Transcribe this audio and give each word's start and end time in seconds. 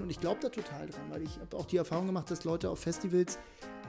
Und 0.00 0.10
ich 0.10 0.20
glaube 0.20 0.40
da 0.40 0.48
total 0.48 0.88
dran, 0.88 1.10
weil 1.10 1.22
ich 1.22 1.38
habe 1.38 1.56
auch 1.56 1.66
die 1.66 1.76
Erfahrung 1.76 2.06
gemacht, 2.06 2.30
dass 2.30 2.44
Leute 2.44 2.70
auf 2.70 2.78
Festivals 2.78 3.38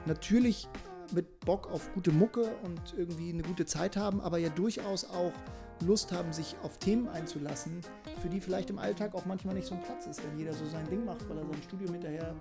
natürlich 0.06 0.68
mit 1.12 1.40
Bock 1.40 1.70
auf 1.70 1.92
gute 1.94 2.12
Mucke 2.12 2.50
und 2.62 2.94
irgendwie 2.96 3.30
eine 3.30 3.42
gute 3.42 3.66
Zeit 3.66 3.96
haben, 3.96 4.20
aber 4.20 4.38
ja 4.38 4.48
durchaus 4.48 5.04
auch 5.04 5.32
Lust 5.80 6.12
haben, 6.12 6.32
sich 6.32 6.56
auf 6.62 6.78
Themen 6.78 7.08
einzulassen, 7.08 7.80
für 8.22 8.28
die 8.28 8.40
vielleicht 8.40 8.70
im 8.70 8.78
Alltag 8.78 9.14
auch 9.14 9.26
manchmal 9.26 9.54
nicht 9.54 9.66
so 9.66 9.74
ein 9.74 9.82
Platz 9.82 10.06
ist, 10.06 10.22
wenn 10.24 10.38
jeder 10.38 10.52
so 10.52 10.64
sein 10.66 10.88
Ding 10.88 11.04
macht, 11.04 11.28
weil 11.28 11.36
er 11.38 11.44
sein 11.44 11.62
Studium 11.62 11.92
hinterher 11.92 12.34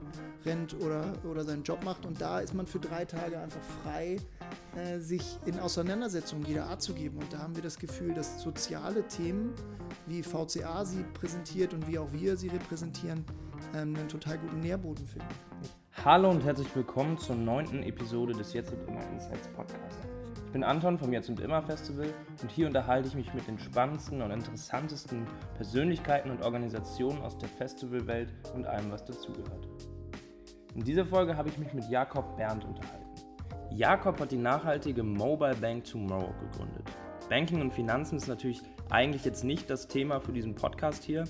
rennt 0.46 0.80
oder, 0.80 1.14
oder 1.30 1.44
seinen 1.44 1.64
Job 1.64 1.84
macht. 1.84 2.06
Und 2.06 2.22
da 2.22 2.40
ist 2.40 2.54
man 2.54 2.68
für 2.68 2.80
drei 2.80 3.06
Tage 3.06 3.40
einfach 3.40 3.62
frei, 3.84 4.18
äh, 4.76 5.00
sich 5.00 5.40
in 5.46 5.60
Auseinandersetzungen 5.60 6.46
jeder 6.46 6.66
Art 6.66 6.82
zu 6.82 6.94
geben. 6.94 7.18
Und 7.18 7.34
da 7.34 7.40
haben 7.40 7.56
wir 7.56 7.64
das 7.64 7.80
Gefühl, 7.80 8.14
dass 8.14 8.42
soziale 8.42 9.08
Themen, 9.08 9.54
wie 10.06 10.24
VCA 10.24 10.86
sie 10.86 11.04
präsentiert 11.14 11.74
und 11.74 11.88
wie 11.88 11.98
auch 11.98 12.12
wir 12.14 12.38
sie 12.38 12.50
repräsentieren, 12.50 13.26
ähm, 13.74 13.96
einen 13.96 14.08
total 14.08 14.38
guten 14.38 14.60
Nährboden 14.60 15.06
finden. 15.06 15.28
Hallo 16.06 16.30
und 16.30 16.44
herzlich 16.44 16.74
willkommen 16.76 17.18
zur 17.18 17.36
neunten 17.36 17.84
Episode 17.84 18.34
des 18.34 18.54
Jetzt 18.54 18.72
und 18.72 18.88
Immer 18.88 19.02
Insights 19.12 19.48
Podcast. 19.50 20.00
Ich 20.46 20.52
bin 20.52 20.64
Anton 20.64 20.98
vom 20.98 21.12
Jetzt 21.12 21.30
und 21.30 21.40
Immer 21.40 21.62
Festival 21.64 22.14
und 22.42 22.52
hier 22.52 22.68
unterhalte 22.68 23.08
ich 23.08 23.16
mich 23.16 23.34
mit 23.34 23.48
den 23.48 23.58
spannendsten 23.58 24.22
und 24.22 24.32
interessantesten 24.32 25.26
Persönlichkeiten 25.56 26.30
und 26.30 26.44
Organisationen 26.44 27.22
aus 27.22 27.38
der 27.38 27.50
Festivalwelt 27.50 28.30
und 28.54 28.68
allem, 28.68 28.92
was 28.92 29.04
dazugehört. 29.06 29.68
In 30.76 30.84
dieser 30.84 31.06
Folge 31.06 31.36
habe 31.38 31.50
ich 31.50 31.58
mich 31.58 31.74
mit 31.74 31.90
Jakob 31.90 32.38
Berndt 32.38 32.66
unterhalten. 32.66 33.04
Jakob 33.72 34.20
hat 34.20 34.32
die 34.32 34.38
nachhaltige 34.38 35.02
Mobile 35.02 35.56
Bank 35.56 35.86
Tomorrow 35.86 36.34
gegründet. 36.40 36.86
Banking 37.30 37.62
und 37.62 37.74
Finanzen 37.74 38.18
ist 38.18 38.28
natürlich 38.28 38.62
eigentlich 38.90 39.26
jetzt 39.26 39.44
nicht 39.44 39.70
das 39.70 39.88
Thema 39.88 40.20
für 40.20 40.34
diesen 40.34 40.54
Podcast 40.54 41.04
hier, 41.04 41.24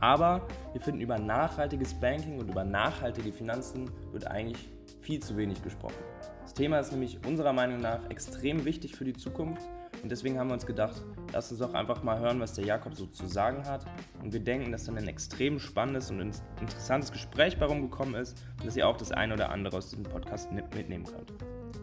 aber 0.00 0.46
wir 0.72 0.80
finden 0.80 1.00
über 1.00 1.18
nachhaltiges 1.18 1.94
Banking 1.94 2.38
und 2.38 2.48
über 2.48 2.64
nachhaltige 2.64 3.32
Finanzen 3.32 3.90
wird 4.12 4.26
eigentlich 4.26 4.68
viel 5.00 5.20
zu 5.20 5.36
wenig 5.36 5.62
gesprochen. 5.62 5.96
Das 6.42 6.54
Thema 6.54 6.78
ist 6.78 6.92
nämlich 6.92 7.18
unserer 7.26 7.52
Meinung 7.52 7.80
nach 7.80 8.08
extrem 8.10 8.64
wichtig 8.64 8.94
für 8.94 9.04
die 9.04 9.14
Zukunft 9.14 9.62
und 10.02 10.10
deswegen 10.10 10.38
haben 10.38 10.48
wir 10.48 10.54
uns 10.54 10.66
gedacht, 10.66 11.02
lasst 11.32 11.50
uns 11.50 11.60
doch 11.60 11.74
einfach 11.74 12.02
mal 12.02 12.18
hören, 12.18 12.40
was 12.40 12.54
der 12.54 12.64
Jakob 12.64 12.94
so 12.94 13.06
zu 13.06 13.26
sagen 13.26 13.66
hat. 13.66 13.84
Und 14.22 14.32
wir 14.32 14.40
denken, 14.40 14.72
dass 14.72 14.84
dann 14.84 14.96
ein 14.98 15.08
extrem 15.08 15.58
spannendes 15.58 16.10
und 16.10 16.20
interessantes 16.60 17.12
Gespräch 17.12 17.58
bei 17.58 17.66
rumgekommen 17.66 18.14
ist 18.14 18.36
und 18.58 18.66
dass 18.66 18.76
ihr 18.76 18.86
auch 18.86 18.96
das 18.96 19.12
eine 19.12 19.34
oder 19.34 19.50
andere 19.50 19.76
aus 19.76 19.90
diesem 19.90 20.04
Podcast 20.04 20.52
mitnehmen 20.52 21.04
könnt. 21.04 21.32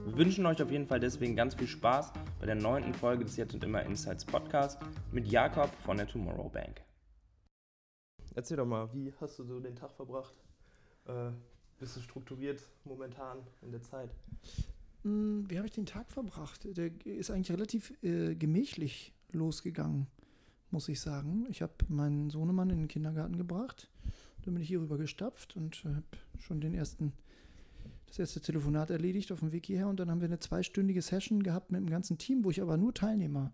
Wir 0.05 0.17
wünschen 0.17 0.45
euch 0.45 0.61
auf 0.61 0.71
jeden 0.71 0.85
Fall 0.85 0.99
deswegen 0.99 1.35
ganz 1.35 1.55
viel 1.55 1.67
Spaß 1.67 2.11
bei 2.39 2.45
der 2.45 2.55
neunten 2.55 2.93
Folge 2.93 3.23
des 3.23 3.37
Jetzt 3.37 3.53
und 3.53 3.63
Immer 3.63 3.83
Insights 3.83 4.25
Podcast 4.25 4.79
mit 5.11 5.27
Jakob 5.27 5.69
von 5.83 5.97
der 5.97 6.07
Tomorrow 6.07 6.49
Bank. 6.49 6.81
Erzähl 8.35 8.57
doch 8.57 8.65
mal, 8.65 8.91
wie 8.93 9.13
hast 9.19 9.37
du 9.37 9.43
so 9.43 9.59
den 9.59 9.75
Tag 9.75 9.91
verbracht? 9.91 10.33
Äh, 11.05 11.31
bist 11.79 11.97
du 11.97 12.01
strukturiert 12.01 12.61
momentan 12.83 13.39
in 13.61 13.71
der 13.71 13.81
Zeit? 13.81 14.09
Hm, 15.03 15.49
wie 15.49 15.57
habe 15.57 15.67
ich 15.67 15.73
den 15.73 15.85
Tag 15.85 16.09
verbracht? 16.09 16.65
Der 16.77 16.89
ist 17.05 17.29
eigentlich 17.29 17.51
relativ 17.51 17.93
äh, 18.03 18.35
gemächlich 18.35 19.13
losgegangen, 19.31 20.07
muss 20.71 20.89
ich 20.89 20.99
sagen. 20.99 21.45
Ich 21.49 21.61
habe 21.61 21.73
meinen 21.89 22.29
Sohnemann 22.29 22.69
in 22.69 22.77
den 22.77 22.87
Kindergarten 22.87 23.37
gebracht. 23.37 23.89
Dann 24.43 24.53
bin 24.53 24.63
ich 24.63 24.69
hier 24.69 24.81
rüber 24.81 24.97
gestapft 24.97 25.55
und 25.55 25.83
habe 25.85 26.03
schon 26.39 26.59
den 26.59 26.73
ersten, 26.73 27.13
das 28.07 28.19
erste 28.19 28.41
Telefonat 28.41 28.89
erledigt 28.89 29.31
auf 29.31 29.39
dem 29.39 29.51
Weg 29.51 29.65
hierher. 29.65 29.87
Und 29.87 29.99
dann 29.99 30.09
haben 30.09 30.21
wir 30.21 30.27
eine 30.27 30.39
zweistündige 30.39 31.01
Session 31.01 31.43
gehabt 31.43 31.71
mit 31.71 31.81
dem 31.81 31.89
ganzen 31.89 32.17
Team, 32.17 32.43
wo 32.43 32.49
ich 32.49 32.61
aber 32.61 32.77
nur 32.77 32.93
Teilnehmer 32.93 33.51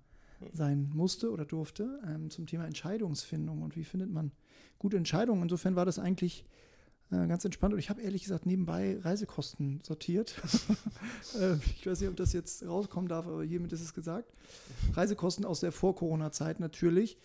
sein 0.54 0.92
musste 0.94 1.32
oder 1.32 1.46
durfte, 1.46 2.00
ähm, 2.08 2.30
zum 2.30 2.48
Thema 2.48 2.66
Entscheidungsfindung 2.66 3.62
und 3.62 3.76
wie 3.76 3.84
findet 3.84 4.12
man 4.12 4.32
gute 4.78 4.98
Entscheidungen. 4.98 5.44
Insofern 5.44 5.76
war 5.76 5.86
das 5.86 6.00
eigentlich 6.00 6.46
äh, 7.12 7.28
ganz 7.28 7.44
entspannt 7.44 7.74
und 7.74 7.80
ich 7.80 7.90
habe 7.90 8.02
ehrlich 8.02 8.24
gesagt 8.24 8.46
nebenbei 8.46 8.98
Reisekosten 9.02 9.82
sortiert. 9.84 10.36
äh, 11.40 11.56
ich 11.76 11.86
weiß 11.86 12.02
nicht, 12.02 12.10
ob 12.10 12.16
das 12.16 12.34
jetzt 12.34 12.66
rauskommen 12.66 13.10
darf, 13.10 13.26
aber 13.28 13.44
hiermit 13.44 13.74
ist 13.74 13.82
es 13.82 13.94
gesagt. 13.94 14.32
Reisekosten 14.94 15.46
aus 15.46 15.60
der 15.60 15.72
Vor-Corona-Zeit 15.72 16.60
natürlich. 16.60 17.18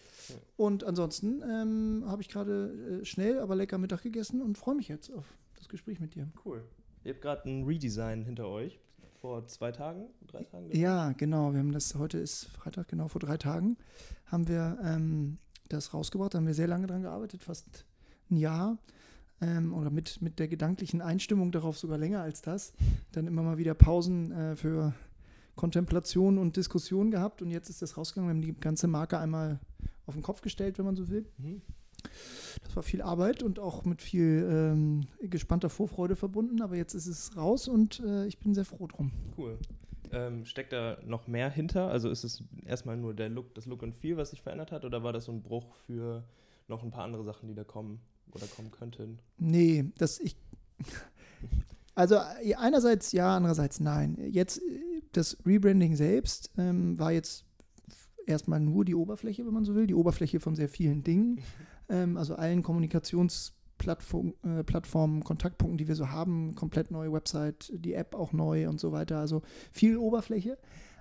Und 0.56 0.84
ansonsten 0.84 1.42
ähm, 1.42 2.04
habe 2.06 2.22
ich 2.22 2.28
gerade 2.28 3.00
äh, 3.02 3.04
schnell, 3.04 3.38
aber 3.38 3.56
lecker 3.56 3.78
Mittag 3.78 4.02
gegessen 4.02 4.40
und 4.40 4.56
freue 4.56 4.74
mich 4.74 4.88
jetzt 4.88 5.10
auf 5.12 5.26
das 5.56 5.68
Gespräch 5.68 6.00
mit 6.00 6.14
dir. 6.14 6.28
Cool. 6.44 6.64
Ihr 7.04 7.12
habt 7.12 7.22
gerade 7.22 7.48
ein 7.48 7.64
Redesign 7.64 8.24
hinter 8.24 8.48
euch 8.48 8.80
vor 9.24 9.46
zwei 9.46 9.72
Tagen, 9.72 10.08
drei 10.26 10.42
Tagen? 10.42 10.68
Genau? 10.68 10.82
Ja, 10.82 11.12
genau. 11.12 11.54
Wir 11.54 11.60
haben 11.60 11.72
das, 11.72 11.94
heute 11.94 12.18
ist 12.18 12.44
Freitag, 12.48 12.88
genau 12.88 13.08
vor 13.08 13.22
drei 13.22 13.38
Tagen 13.38 13.78
haben 14.26 14.48
wir 14.48 14.78
ähm, 14.84 15.38
das 15.70 15.94
rausgebracht. 15.94 16.34
Da 16.34 16.38
haben 16.38 16.46
wir 16.46 16.52
sehr 16.52 16.66
lange 16.66 16.86
dran 16.86 17.00
gearbeitet, 17.00 17.42
fast 17.42 17.86
ein 18.30 18.36
Jahr. 18.36 18.76
Ähm, 19.40 19.72
oder 19.72 19.88
mit, 19.88 20.20
mit 20.20 20.38
der 20.38 20.46
gedanklichen 20.48 21.00
Einstimmung 21.00 21.52
darauf 21.52 21.78
sogar 21.78 21.96
länger 21.96 22.20
als 22.20 22.42
das. 22.42 22.74
Dann 23.12 23.26
immer 23.26 23.42
mal 23.42 23.56
wieder 23.56 23.72
Pausen 23.72 24.30
äh, 24.30 24.56
für 24.56 24.92
Kontemplation 25.54 26.36
und 26.36 26.58
Diskussion 26.58 27.10
gehabt 27.10 27.40
und 27.40 27.50
jetzt 27.50 27.70
ist 27.70 27.80
das 27.80 27.96
rausgegangen. 27.96 28.28
Wir 28.28 28.34
haben 28.34 28.54
die 28.54 28.60
ganze 28.60 28.88
Marke 28.88 29.18
einmal 29.18 29.58
auf 30.04 30.12
den 30.12 30.22
Kopf 30.22 30.42
gestellt, 30.42 30.76
wenn 30.76 30.84
man 30.84 30.96
so 30.96 31.08
will. 31.08 31.24
Mhm. 31.38 31.62
Das 32.62 32.76
war 32.76 32.82
viel 32.82 33.02
Arbeit 33.02 33.42
und 33.42 33.58
auch 33.58 33.84
mit 33.84 34.02
viel 34.02 34.48
ähm, 34.50 35.00
gespannter 35.20 35.68
Vorfreude 35.68 36.16
verbunden, 36.16 36.62
aber 36.62 36.76
jetzt 36.76 36.94
ist 36.94 37.06
es 37.06 37.36
raus 37.36 37.68
und 37.68 38.00
äh, 38.00 38.26
ich 38.26 38.38
bin 38.38 38.54
sehr 38.54 38.64
froh 38.64 38.86
drum. 38.86 39.12
Cool. 39.36 39.58
Ähm, 40.12 40.44
steckt 40.44 40.72
da 40.72 40.98
noch 41.04 41.26
mehr 41.26 41.50
hinter? 41.50 41.88
Also 41.88 42.08
ist 42.08 42.24
es 42.24 42.44
erstmal 42.64 42.96
nur 42.96 43.14
der 43.14 43.28
Look, 43.28 43.54
das 43.54 43.66
Look 43.66 43.82
und 43.82 43.94
Feel, 43.94 44.16
was 44.16 44.30
sich 44.30 44.42
verändert 44.42 44.70
hat, 44.72 44.84
oder 44.84 45.02
war 45.02 45.12
das 45.12 45.24
so 45.24 45.32
ein 45.32 45.42
Bruch 45.42 45.74
für 45.86 46.24
noch 46.68 46.82
ein 46.82 46.90
paar 46.90 47.04
andere 47.04 47.24
Sachen, 47.24 47.48
die 47.48 47.54
da 47.54 47.64
kommen 47.64 48.00
oder 48.32 48.46
kommen 48.46 48.70
könnten? 48.70 49.18
Nee, 49.38 49.86
das 49.98 50.20
ich. 50.20 50.36
Also 51.96 52.18
einerseits 52.56 53.12
ja, 53.12 53.36
andererseits 53.36 53.78
nein. 53.78 54.18
Jetzt 54.32 54.60
das 55.12 55.36
Rebranding 55.46 55.94
selbst 55.94 56.50
ähm, 56.58 56.98
war 56.98 57.12
jetzt 57.12 57.44
erstmal 58.26 58.58
nur 58.58 58.84
die 58.84 58.96
Oberfläche, 58.96 59.46
wenn 59.46 59.54
man 59.54 59.64
so 59.64 59.76
will, 59.76 59.86
die 59.86 59.94
Oberfläche 59.94 60.40
von 60.40 60.56
sehr 60.56 60.68
vielen 60.68 61.04
Dingen. 61.04 61.38
ähm, 61.88 62.16
also 62.16 62.34
allen 62.34 62.62
Kommunikationsplattformen, 62.62 64.34
äh, 64.42 64.64
Plattformen, 64.64 65.24
Kontaktpunkten, 65.24 65.78
die 65.78 65.88
wir 65.88 65.96
so 65.96 66.10
haben, 66.10 66.54
komplett 66.54 66.90
neue 66.90 67.12
Website, 67.12 67.72
die 67.74 67.94
App 67.94 68.14
auch 68.14 68.32
neu 68.32 68.68
und 68.68 68.80
so 68.80 68.92
weiter. 68.92 69.18
Also 69.18 69.42
viel 69.72 69.96
Oberfläche. 69.96 70.58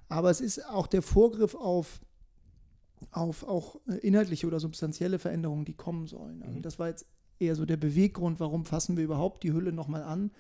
Aber 0.09 0.29
es 0.29 0.41
ist 0.41 0.67
auch 0.69 0.87
der 0.87 1.01
Vorgriff 1.01 1.55
auf, 1.55 2.01
auf 3.11 3.47
auch 3.47 3.79
äh, 3.87 3.95
inhaltliche 3.97 4.47
oder 4.47 4.59
substanzielle 4.59 5.19
Veränderungen, 5.19 5.65
die 5.65 5.73
kommen 5.73 6.07
sollen. 6.07 6.43
Also 6.43 6.57
mhm. 6.57 6.61
das 6.61 6.79
war 6.79 6.89
jetzt 6.89 7.07
eher 7.39 7.55
so 7.55 7.65
der 7.65 7.77
Beweggrund, 7.77 8.39
warum 8.39 8.65
fassen 8.65 8.97
wir 8.97 9.03
überhaupt 9.03 9.43
die 9.43 9.53
Hülle 9.53 9.71
nochmal 9.71 10.03
an, 10.03 10.31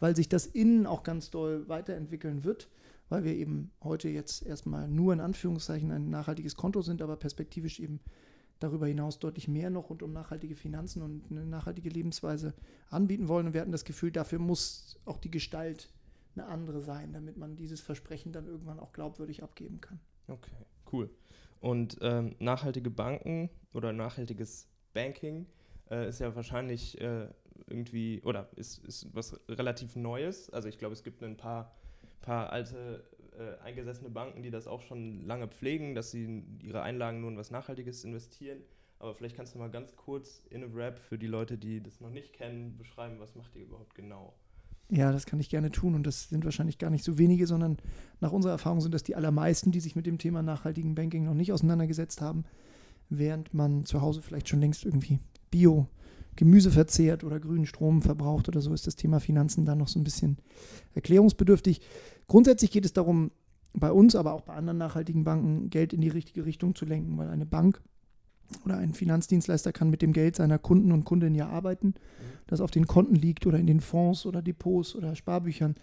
weil 0.00 0.14
sich 0.14 0.28
das 0.28 0.46
Innen 0.46 0.86
auch 0.86 1.02
ganz 1.02 1.30
doll 1.30 1.68
weiterentwickeln 1.68 2.44
wird, 2.44 2.68
weil 3.08 3.24
wir 3.24 3.34
eben 3.34 3.70
heute 3.82 4.08
jetzt 4.08 4.44
erstmal 4.44 4.88
nur 4.88 5.12
in 5.12 5.20
Anführungszeichen 5.20 5.90
ein 5.90 6.10
nachhaltiges 6.10 6.56
Konto 6.56 6.82
sind, 6.82 7.02
aber 7.02 7.16
perspektivisch 7.16 7.80
eben 7.80 8.00
darüber 8.58 8.86
hinaus 8.86 9.18
deutlich 9.18 9.48
mehr 9.48 9.70
noch 9.70 9.90
rund 9.90 10.02
um 10.02 10.12
nachhaltige 10.12 10.56
Finanzen 10.56 11.02
und 11.02 11.30
eine 11.30 11.44
nachhaltige 11.44 11.88
Lebensweise 11.88 12.54
anbieten 12.90 13.28
wollen. 13.28 13.46
Und 13.46 13.54
wir 13.54 13.60
hatten 13.60 13.72
das 13.72 13.84
Gefühl, 13.84 14.10
dafür 14.10 14.38
muss 14.38 14.98
auch 15.04 15.18
die 15.18 15.30
Gestalt 15.30 15.90
eine 16.34 16.46
andere 16.46 16.80
sein, 16.80 17.12
damit 17.12 17.36
man 17.36 17.56
dieses 17.56 17.80
Versprechen 17.80 18.32
dann 18.32 18.46
irgendwann 18.46 18.78
auch 18.78 18.92
glaubwürdig 18.92 19.42
abgeben 19.42 19.80
kann. 19.80 20.00
Okay, 20.28 20.52
cool. 20.92 21.10
Und 21.60 21.98
ähm, 22.02 22.36
nachhaltige 22.38 22.90
Banken 22.90 23.50
oder 23.72 23.92
nachhaltiges 23.92 24.68
Banking 24.92 25.46
äh, 25.90 26.08
ist 26.08 26.20
ja 26.20 26.34
wahrscheinlich 26.34 27.00
äh, 27.00 27.28
irgendwie, 27.66 28.20
oder 28.22 28.48
ist, 28.56 28.84
ist 28.84 29.14
was 29.14 29.38
relativ 29.48 29.96
Neues. 29.96 30.50
Also 30.50 30.68
ich 30.68 30.78
glaube, 30.78 30.92
es 30.92 31.02
gibt 31.02 31.22
ein 31.22 31.36
paar, 31.36 31.74
paar 32.20 32.50
alte 32.50 33.04
äh, 33.38 33.62
eingesessene 33.62 34.10
Banken, 34.10 34.42
die 34.42 34.50
das 34.50 34.66
auch 34.66 34.82
schon 34.82 35.26
lange 35.26 35.48
pflegen, 35.48 35.94
dass 35.94 36.10
sie 36.10 36.44
ihre 36.62 36.82
Einlagen 36.82 37.20
nur 37.20 37.30
in 37.30 37.36
was 37.36 37.50
Nachhaltiges 37.50 38.04
investieren. 38.04 38.58
Aber 38.98 39.14
vielleicht 39.14 39.36
kannst 39.36 39.54
du 39.54 39.58
mal 39.58 39.70
ganz 39.70 39.94
kurz 39.96 40.42
in 40.50 40.64
a 40.64 40.66
Rap 40.74 40.98
für 40.98 41.18
die 41.18 41.26
Leute, 41.26 41.58
die 41.58 41.82
das 41.82 42.00
noch 42.00 42.10
nicht 42.10 42.32
kennen, 42.32 42.76
beschreiben, 42.78 43.18
was 43.18 43.34
macht 43.34 43.54
ihr 43.54 43.62
überhaupt 43.62 43.94
genau? 43.94 44.34
Ja, 44.88 45.12
das 45.12 45.26
kann 45.26 45.40
ich 45.40 45.50
gerne 45.50 45.70
tun 45.70 45.94
und 45.94 46.06
das 46.06 46.28
sind 46.28 46.44
wahrscheinlich 46.44 46.78
gar 46.78 46.90
nicht 46.90 47.04
so 47.04 47.18
wenige, 47.18 47.46
sondern 47.46 47.76
nach 48.20 48.32
unserer 48.32 48.52
Erfahrung 48.52 48.80
sind 48.80 48.94
das 48.94 49.02
die 49.02 49.16
allermeisten, 49.16 49.72
die 49.72 49.80
sich 49.80 49.96
mit 49.96 50.06
dem 50.06 50.18
Thema 50.18 50.42
nachhaltigen 50.42 50.94
Banking 50.94 51.24
noch 51.24 51.34
nicht 51.34 51.52
auseinandergesetzt 51.52 52.20
haben, 52.20 52.44
während 53.08 53.52
man 53.52 53.84
zu 53.84 54.00
Hause 54.00 54.22
vielleicht 54.22 54.48
schon 54.48 54.60
längst 54.60 54.84
irgendwie 54.84 55.18
Bio 55.50 55.88
Gemüse 56.36 56.70
verzehrt 56.70 57.24
oder 57.24 57.40
grünen 57.40 57.66
Strom 57.66 58.02
verbraucht 58.02 58.48
oder 58.48 58.60
so, 58.60 58.72
ist 58.72 58.86
das 58.86 58.96
Thema 58.96 59.20
Finanzen 59.20 59.64
dann 59.64 59.78
noch 59.78 59.88
so 59.88 59.98
ein 59.98 60.04
bisschen 60.04 60.38
erklärungsbedürftig. 60.94 61.80
Grundsätzlich 62.28 62.70
geht 62.70 62.84
es 62.84 62.92
darum, 62.92 63.30
bei 63.72 63.92
uns, 63.92 64.14
aber 64.14 64.32
auch 64.32 64.42
bei 64.42 64.54
anderen 64.54 64.78
nachhaltigen 64.78 65.24
Banken 65.24 65.70
Geld 65.70 65.92
in 65.92 66.00
die 66.00 66.08
richtige 66.08 66.44
Richtung 66.44 66.74
zu 66.74 66.84
lenken, 66.84 67.18
weil 67.18 67.28
eine 67.28 67.46
Bank 67.46 67.82
oder 68.64 68.78
ein 68.78 68.94
Finanzdienstleister 68.94 69.72
kann 69.72 69.90
mit 69.90 70.02
dem 70.02 70.12
Geld 70.12 70.36
seiner 70.36 70.58
Kunden 70.58 70.92
und 70.92 71.04
Kundinnen 71.04 71.34
ja 71.34 71.48
arbeiten, 71.48 71.94
das 72.46 72.60
auf 72.60 72.70
den 72.70 72.86
Konten 72.86 73.14
liegt 73.14 73.46
oder 73.46 73.58
in 73.58 73.66
den 73.66 73.80
Fonds 73.80 74.24
oder 74.24 74.40
Depots 74.40 74.94
oder 74.94 75.14
Sparbüchern. 75.14 75.74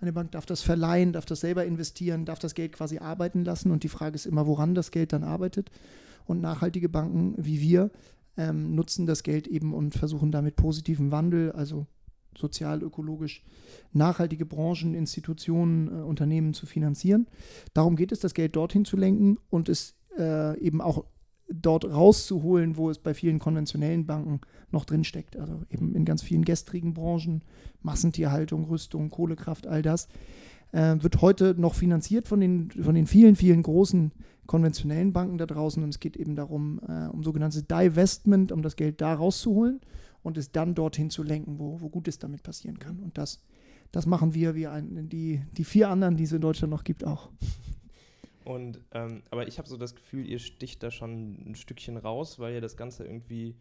Eine 0.00 0.12
Bank 0.12 0.32
darf 0.32 0.46
das 0.46 0.62
verleihen, 0.62 1.12
darf 1.12 1.26
das 1.26 1.40
selber 1.40 1.64
investieren, 1.64 2.24
darf 2.24 2.38
das 2.38 2.54
Geld 2.54 2.72
quasi 2.72 2.98
arbeiten 2.98 3.44
lassen 3.44 3.70
und 3.70 3.82
die 3.82 3.88
Frage 3.88 4.14
ist 4.14 4.26
immer, 4.26 4.46
woran 4.46 4.74
das 4.74 4.90
Geld 4.90 5.12
dann 5.12 5.24
arbeitet. 5.24 5.70
Und 6.26 6.40
nachhaltige 6.40 6.88
Banken 6.88 7.34
wie 7.38 7.60
wir 7.60 7.90
ähm, 8.38 8.74
nutzen 8.74 9.04
das 9.04 9.22
Geld 9.22 9.46
eben 9.46 9.74
und 9.74 9.94
versuchen 9.94 10.32
damit 10.32 10.56
positiven 10.56 11.10
Wandel, 11.10 11.52
also 11.52 11.86
sozial, 12.36 12.82
ökologisch 12.82 13.42
nachhaltige 13.92 14.46
Branchen, 14.46 14.94
Institutionen, 14.94 15.88
äh, 15.88 16.02
Unternehmen 16.02 16.54
zu 16.54 16.64
finanzieren. 16.64 17.26
Darum 17.74 17.96
geht 17.96 18.12
es, 18.12 18.20
das 18.20 18.34
Geld 18.34 18.56
dorthin 18.56 18.84
zu 18.84 18.96
lenken 18.96 19.38
und 19.50 19.68
es 19.68 19.96
äh, 20.16 20.58
eben 20.60 20.80
auch 20.80 21.04
dort 21.50 21.84
rauszuholen, 21.84 22.76
wo 22.76 22.90
es 22.90 22.98
bei 22.98 23.12
vielen 23.14 23.38
konventionellen 23.38 24.06
Banken 24.06 24.40
noch 24.70 24.84
drin 24.84 25.02
steckt. 25.02 25.36
Also 25.36 25.62
eben 25.70 25.94
in 25.94 26.04
ganz 26.04 26.22
vielen 26.22 26.44
gestrigen 26.44 26.94
Branchen, 26.94 27.42
Massentierhaltung, 27.82 28.64
Rüstung, 28.66 29.10
Kohlekraft, 29.10 29.66
all 29.66 29.82
das 29.82 30.08
äh, 30.72 30.96
wird 31.00 31.20
heute 31.20 31.54
noch 31.58 31.74
finanziert 31.74 32.28
von 32.28 32.40
den, 32.40 32.70
von 32.70 32.94
den 32.94 33.06
vielen, 33.06 33.36
vielen 33.36 33.62
großen 33.62 34.12
konventionellen 34.46 35.12
Banken 35.12 35.38
da 35.38 35.46
draußen. 35.46 35.82
Und 35.82 35.90
es 35.90 36.00
geht 36.00 36.16
eben 36.16 36.34
darum, 36.34 36.80
äh, 36.88 37.08
um 37.08 37.22
sogenanntes 37.22 37.66
Divestment, 37.66 38.52
um 38.52 38.62
das 38.62 38.76
Geld 38.76 39.00
da 39.00 39.14
rauszuholen 39.14 39.80
und 40.22 40.36
es 40.36 40.52
dann 40.52 40.74
dorthin 40.74 41.10
zu 41.10 41.22
lenken, 41.22 41.58
wo, 41.58 41.80
wo 41.80 41.88
Gutes 41.88 42.18
damit 42.18 42.42
passieren 42.42 42.78
kann. 42.78 43.00
Und 43.00 43.18
das, 43.18 43.42
das 43.92 44.06
machen 44.06 44.34
wir, 44.34 44.54
wie 44.54 44.66
ein, 44.66 45.08
die, 45.08 45.42
die 45.52 45.64
vier 45.64 45.88
anderen, 45.88 46.16
die 46.16 46.24
es 46.24 46.32
in 46.32 46.40
Deutschland 46.40 46.70
noch 46.70 46.84
gibt, 46.84 47.04
auch. 47.04 47.30
Und, 48.44 48.80
ähm, 48.92 49.22
aber 49.30 49.46
ich 49.46 49.58
habe 49.58 49.68
so 49.68 49.76
das 49.76 49.94
Gefühl, 49.94 50.26
ihr 50.26 50.38
sticht 50.38 50.82
da 50.82 50.90
schon 50.90 51.50
ein 51.50 51.54
Stückchen 51.54 51.98
raus, 51.98 52.38
weil 52.38 52.54
ihr 52.54 52.60
das 52.62 52.78
Ganze 52.78 53.04
irgendwie 53.04 53.54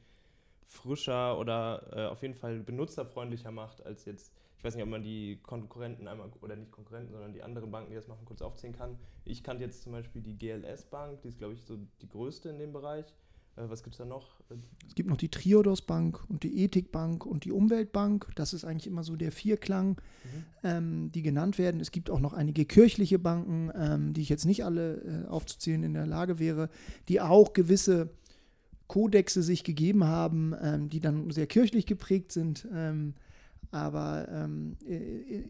frischer 0.66 1.38
oder 1.38 1.90
äh, 1.94 2.06
auf 2.06 2.22
jeden 2.22 2.34
Fall 2.34 2.60
benutzerfreundlicher 2.60 3.52
macht 3.52 3.86
als 3.86 4.06
jetzt, 4.06 4.32
ich 4.58 4.64
weiß 4.64 4.76
nicht, 4.76 4.84
ob 4.84 4.90
man 4.90 5.04
die 5.04 5.40
Konkurrenten 5.44 6.08
einmal, 6.08 6.30
oder 6.42 6.56
nicht 6.56 6.72
Konkurrenten, 6.72 7.12
sondern 7.12 7.34
die 7.34 7.44
anderen 7.44 7.70
Banken, 7.70 7.92
die 7.92 7.96
das 7.96 8.08
machen, 8.08 8.26
kurz 8.26 8.42
aufzählen 8.42 8.76
kann. 8.76 8.98
Ich 9.24 9.44
kannte 9.44 9.64
jetzt 9.64 9.84
zum 9.84 9.92
Beispiel 9.92 10.22
die 10.22 10.38
GLS 10.38 10.86
Bank, 10.86 11.22
die 11.22 11.28
ist, 11.28 11.38
glaube 11.38 11.54
ich, 11.54 11.64
so 11.64 11.78
die 12.02 12.10
größte 12.10 12.50
in 12.50 12.58
dem 12.58 12.74
Bereich. 12.74 13.06
Äh, 13.58 13.70
was 13.70 13.84
gibt 13.84 13.96
es 13.96 13.98
da 13.98 14.06
noch? 14.06 14.40
Es 14.88 14.96
gibt 14.96 15.10
noch 15.10 15.18
die 15.18 15.30
Triodos 15.30 15.82
Bank 15.82 16.24
und 16.30 16.44
die 16.44 16.64
Ethikbank 16.64 17.26
und 17.26 17.46
die 17.46 17.52
Umweltbank. 17.52 18.32
Das 18.36 18.54
ist 18.54 18.66
eigentlich 18.66 18.88
immer 18.88 19.04
so 19.04 19.16
der 19.16 19.32
Vierklang, 19.32 19.90
mhm. 19.90 20.46
ähm, 20.64 21.12
die 21.12 21.22
genannt 21.22 21.58
werden. 21.58 21.80
Es 21.80 21.92
gibt 21.92 22.10
auch 22.10 22.20
noch 22.20 22.34
einige 22.34 22.66
kirchliche 22.66 23.20
Banken, 23.20 23.72
ähm, 23.76 24.14
die 24.14 24.22
ich 24.22 24.30
jetzt 24.30 24.46
nicht 24.46 24.66
alle 24.66 25.26
äh, 25.26 25.28
aufzuzählen 25.28 25.84
in 25.84 25.94
der 25.94 26.08
Lage 26.08 26.40
wäre, 26.40 26.70
die 27.10 27.22
auch 27.22 27.54
gewisse 27.54 28.10
Kodexe 28.88 29.44
sich 29.44 29.64
gegeben 29.64 30.06
haben, 30.06 30.56
ähm, 30.62 30.90
die 30.90 31.00
dann 31.00 31.30
sehr 31.30 31.48
kirchlich 31.48 31.86
geprägt 31.86 32.32
sind. 32.32 32.68
Ähm, 32.74 33.16
aber 33.72 34.28
ähm, 34.32 34.78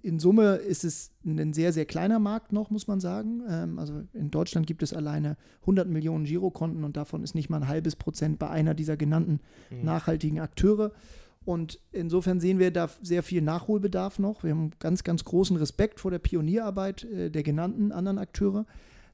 in 0.02 0.19
Summe 0.19 0.56
ist 0.56 0.84
es 0.84 1.12
ein 1.25 1.54
sehr, 1.54 1.72
sehr 1.72 1.86
kleiner 1.86 2.19
Markt 2.19 2.52
noch, 2.52 2.69
muss 2.69 2.88
man 2.88 3.00
sagen. 3.00 3.44
Ähm, 3.48 3.80
also 3.80 4.02
in 4.14 4.31
Deutschland 4.31 4.66
gibt 4.66 4.81
es 4.81 4.94
alleine 4.94 5.38
100 5.62 5.88
Millionen 5.88 6.25
Girokonten 6.25 6.84
und 6.84 6.98
davon 6.98 7.24
ist 7.24 7.36
nicht 7.36 7.50
mal 7.50 7.58
ein 7.58 7.68
halbes 7.68 7.96
Prozent 7.96 8.40
bei 8.40 8.50
einer 8.50 8.74
dieser 8.74 8.98
genannten 8.98 9.40
mhm. 9.69 9.86
nachhaltigen 9.86 10.40
Akteure. 10.40 10.92
Und 11.46 11.80
insofern 11.92 12.42
sehen 12.42 12.60
wir 12.60 12.72
da 12.72 12.90
sehr 13.02 13.24
viel 13.24 13.42
Nachholbedarf 13.42 14.20
noch. 14.20 14.44
Wir 14.44 14.52
haben 14.52 14.72
ganz, 14.80 15.04
ganz 15.04 15.24
großen 15.24 15.56
Respekt 15.56 16.00
vor 16.00 16.12
der 16.12 16.20
Pionierarbeit 16.20 17.04
äh, 17.06 17.30
der 17.30 17.44
genannten 17.44 17.92
anderen 17.92 18.18
Akteure, 18.18 18.66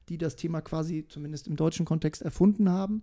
die 0.08 0.18
das 0.18 0.34
Thema 0.34 0.60
quasi 0.60 1.06
zumindest 1.08 1.46
im 1.46 1.56
deutschen 1.56 1.84
Kontext 1.84 2.22
erfunden 2.22 2.70
haben. 2.70 3.02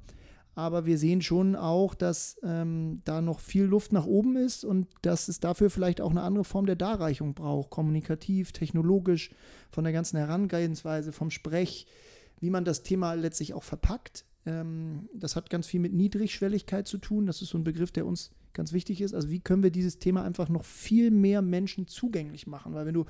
Aber 0.53 0.85
wir 0.85 0.97
sehen 0.97 1.21
schon 1.21 1.55
auch, 1.55 1.95
dass 1.95 2.37
ähm, 2.43 3.01
da 3.05 3.21
noch 3.21 3.39
viel 3.39 3.63
Luft 3.63 3.93
nach 3.93 4.05
oben 4.05 4.35
ist 4.35 4.65
und 4.65 4.87
dass 5.01 5.27
es 5.29 5.39
dafür 5.39 5.69
vielleicht 5.69 6.01
auch 6.01 6.11
eine 6.11 6.23
andere 6.23 6.43
Form 6.43 6.65
der 6.65 6.75
Darreichung 6.75 7.33
braucht, 7.33 7.69
kommunikativ, 7.69 8.51
technologisch, 8.51 9.31
von 9.69 9.85
der 9.85 9.93
ganzen 9.93 10.17
Herangehensweise, 10.17 11.13
vom 11.13 11.31
Sprech, 11.31 11.87
wie 12.41 12.49
man 12.49 12.65
das 12.65 12.83
Thema 12.83 13.13
letztlich 13.13 13.53
auch 13.53 13.63
verpackt. 13.63 14.25
Ähm, 14.45 15.07
das 15.13 15.35
hat 15.35 15.49
ganz 15.49 15.67
viel 15.67 15.79
mit 15.79 15.93
Niedrigschwelligkeit 15.93 16.87
zu 16.87 16.97
tun. 16.97 17.25
Das 17.25 17.41
ist 17.41 17.49
so 17.49 17.57
ein 17.57 17.63
Begriff, 17.63 17.91
der 17.91 18.05
uns 18.05 18.31
ganz 18.53 18.73
wichtig 18.73 18.99
ist. 18.99 19.13
Also 19.13 19.29
wie 19.29 19.39
können 19.39 19.63
wir 19.63 19.71
dieses 19.71 19.99
Thema 19.99 20.23
einfach 20.23 20.49
noch 20.49 20.65
viel 20.65 21.11
mehr 21.11 21.41
Menschen 21.41 21.87
zugänglich 21.87 22.47
machen? 22.47 22.73
Weil 22.73 22.85
wenn 22.85 22.93
du 22.93 23.05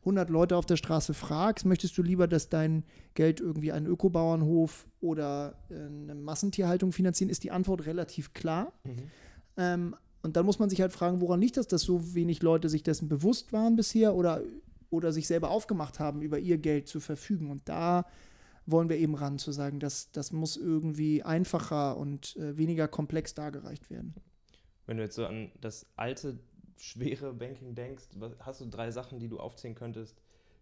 100 0.00 0.30
Leute 0.30 0.56
auf 0.56 0.66
der 0.66 0.76
Straße 0.76 1.14
fragst, 1.14 1.66
möchtest 1.66 1.96
du 1.98 2.02
lieber, 2.02 2.26
dass 2.26 2.48
dein 2.48 2.84
Geld 3.14 3.40
irgendwie 3.40 3.72
einen 3.72 3.86
Ökobauernhof 3.86 4.86
oder 5.00 5.54
äh, 5.70 5.74
eine 5.74 6.14
Massentierhaltung 6.14 6.92
finanzieren, 6.92 7.30
ist 7.30 7.44
die 7.44 7.50
Antwort 7.50 7.86
relativ 7.86 8.32
klar. 8.32 8.72
Mhm. 8.84 9.10
Ähm, 9.56 9.96
und 10.22 10.36
dann 10.36 10.46
muss 10.46 10.58
man 10.58 10.70
sich 10.70 10.80
halt 10.80 10.92
fragen, 10.92 11.20
woran 11.20 11.40
liegt 11.40 11.56
das, 11.56 11.68
dass 11.68 11.82
so 11.82 12.14
wenig 12.14 12.42
Leute 12.42 12.68
sich 12.68 12.82
dessen 12.82 13.08
bewusst 13.08 13.52
waren 13.52 13.76
bisher 13.76 14.14
oder, 14.14 14.42
oder 14.90 15.12
sich 15.12 15.26
selber 15.26 15.50
aufgemacht 15.50 16.00
haben, 16.00 16.22
über 16.22 16.38
ihr 16.38 16.58
Geld 16.58 16.88
zu 16.88 17.00
verfügen. 17.00 17.50
Und 17.50 17.68
da 17.68 18.04
wollen 18.66 18.88
wir 18.88 18.96
eben 18.96 19.14
ran, 19.14 19.38
zu 19.38 19.52
sagen, 19.52 19.80
dass 19.80 20.10
das 20.12 20.32
muss 20.32 20.56
irgendwie 20.56 21.22
einfacher 21.22 21.96
und 21.96 22.36
äh, 22.36 22.56
weniger 22.56 22.88
komplex 22.88 23.34
dargereicht 23.34 23.90
werden. 23.90 24.14
Wenn 24.86 24.96
du 24.96 25.02
jetzt 25.02 25.16
so 25.16 25.26
an 25.26 25.50
das 25.60 25.86
alte 25.96 26.38
schwere 26.78 27.32
Banking 27.32 27.74
denkst, 27.74 28.04
was, 28.16 28.32
hast 28.40 28.60
du 28.60 28.66
drei 28.66 28.90
Sachen, 28.90 29.18
die 29.18 29.28
du 29.28 29.38
aufzählen 29.38 29.74
könntest, 29.74 30.16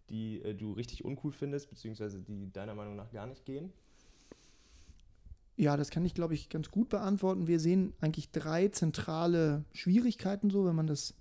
die 0.09 0.41
äh, 0.41 0.53
du 0.53 0.73
richtig 0.73 1.05
uncool 1.05 1.31
findest, 1.31 1.69
beziehungsweise 1.69 2.19
die 2.19 2.51
deiner 2.51 2.75
Meinung 2.75 2.95
nach 2.95 3.11
gar 3.11 3.27
nicht 3.27 3.45
gehen? 3.45 3.71
Ja, 5.55 5.75
das 5.75 5.89
kann 5.89 6.05
ich, 6.05 6.13
glaube 6.13 6.35
ich, 6.35 6.49
ganz 6.49 6.69
gut 6.69 6.89
beantworten. 6.89 7.47
Wir 7.47 7.59
sehen 7.59 7.93
eigentlich 7.99 8.31
drei 8.31 8.67
zentrale 8.67 9.65
Schwierigkeiten 9.73 10.51
so, 10.51 10.65
wenn 10.65 10.75
man 10.75 10.85
das, 10.85 11.15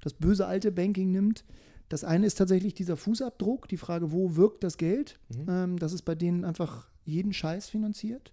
das 0.00 0.14
böse 0.14 0.46
alte 0.46 0.72
Banking 0.72 1.10
nimmt. 1.10 1.44
Das 1.90 2.02
eine 2.02 2.26
ist 2.26 2.36
tatsächlich 2.36 2.72
dieser 2.72 2.96
Fußabdruck, 2.96 3.68
die 3.68 3.76
Frage, 3.76 4.10
wo 4.10 4.34
wirkt 4.34 4.64
das 4.64 4.78
Geld? 4.78 5.20
Mhm. 5.28 5.46
Ähm, 5.46 5.78
das 5.78 5.92
ist 5.92 6.02
bei 6.02 6.14
denen 6.14 6.46
einfach 6.46 6.88
jeden 7.04 7.34
Scheiß 7.34 7.68
finanziert. 7.68 8.32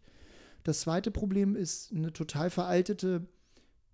Das 0.63 0.81
zweite 0.81 1.11
Problem 1.11 1.57
ist 1.57 1.91
eine 1.91 2.13
total 2.13 2.49
veraltete 2.49 3.27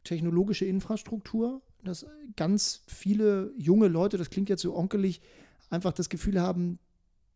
technologische 0.04 0.66
Infrastruktur 0.66 1.64
dass 1.86 2.06
ganz 2.36 2.84
viele 2.88 3.52
junge 3.58 3.88
Leute, 3.88 4.18
das 4.18 4.30
klingt 4.30 4.50
jetzt 4.50 4.62
so 4.62 4.76
onkelig, 4.76 5.22
einfach 5.70 5.94
das 5.94 6.10
Gefühl 6.10 6.42
haben, 6.42 6.80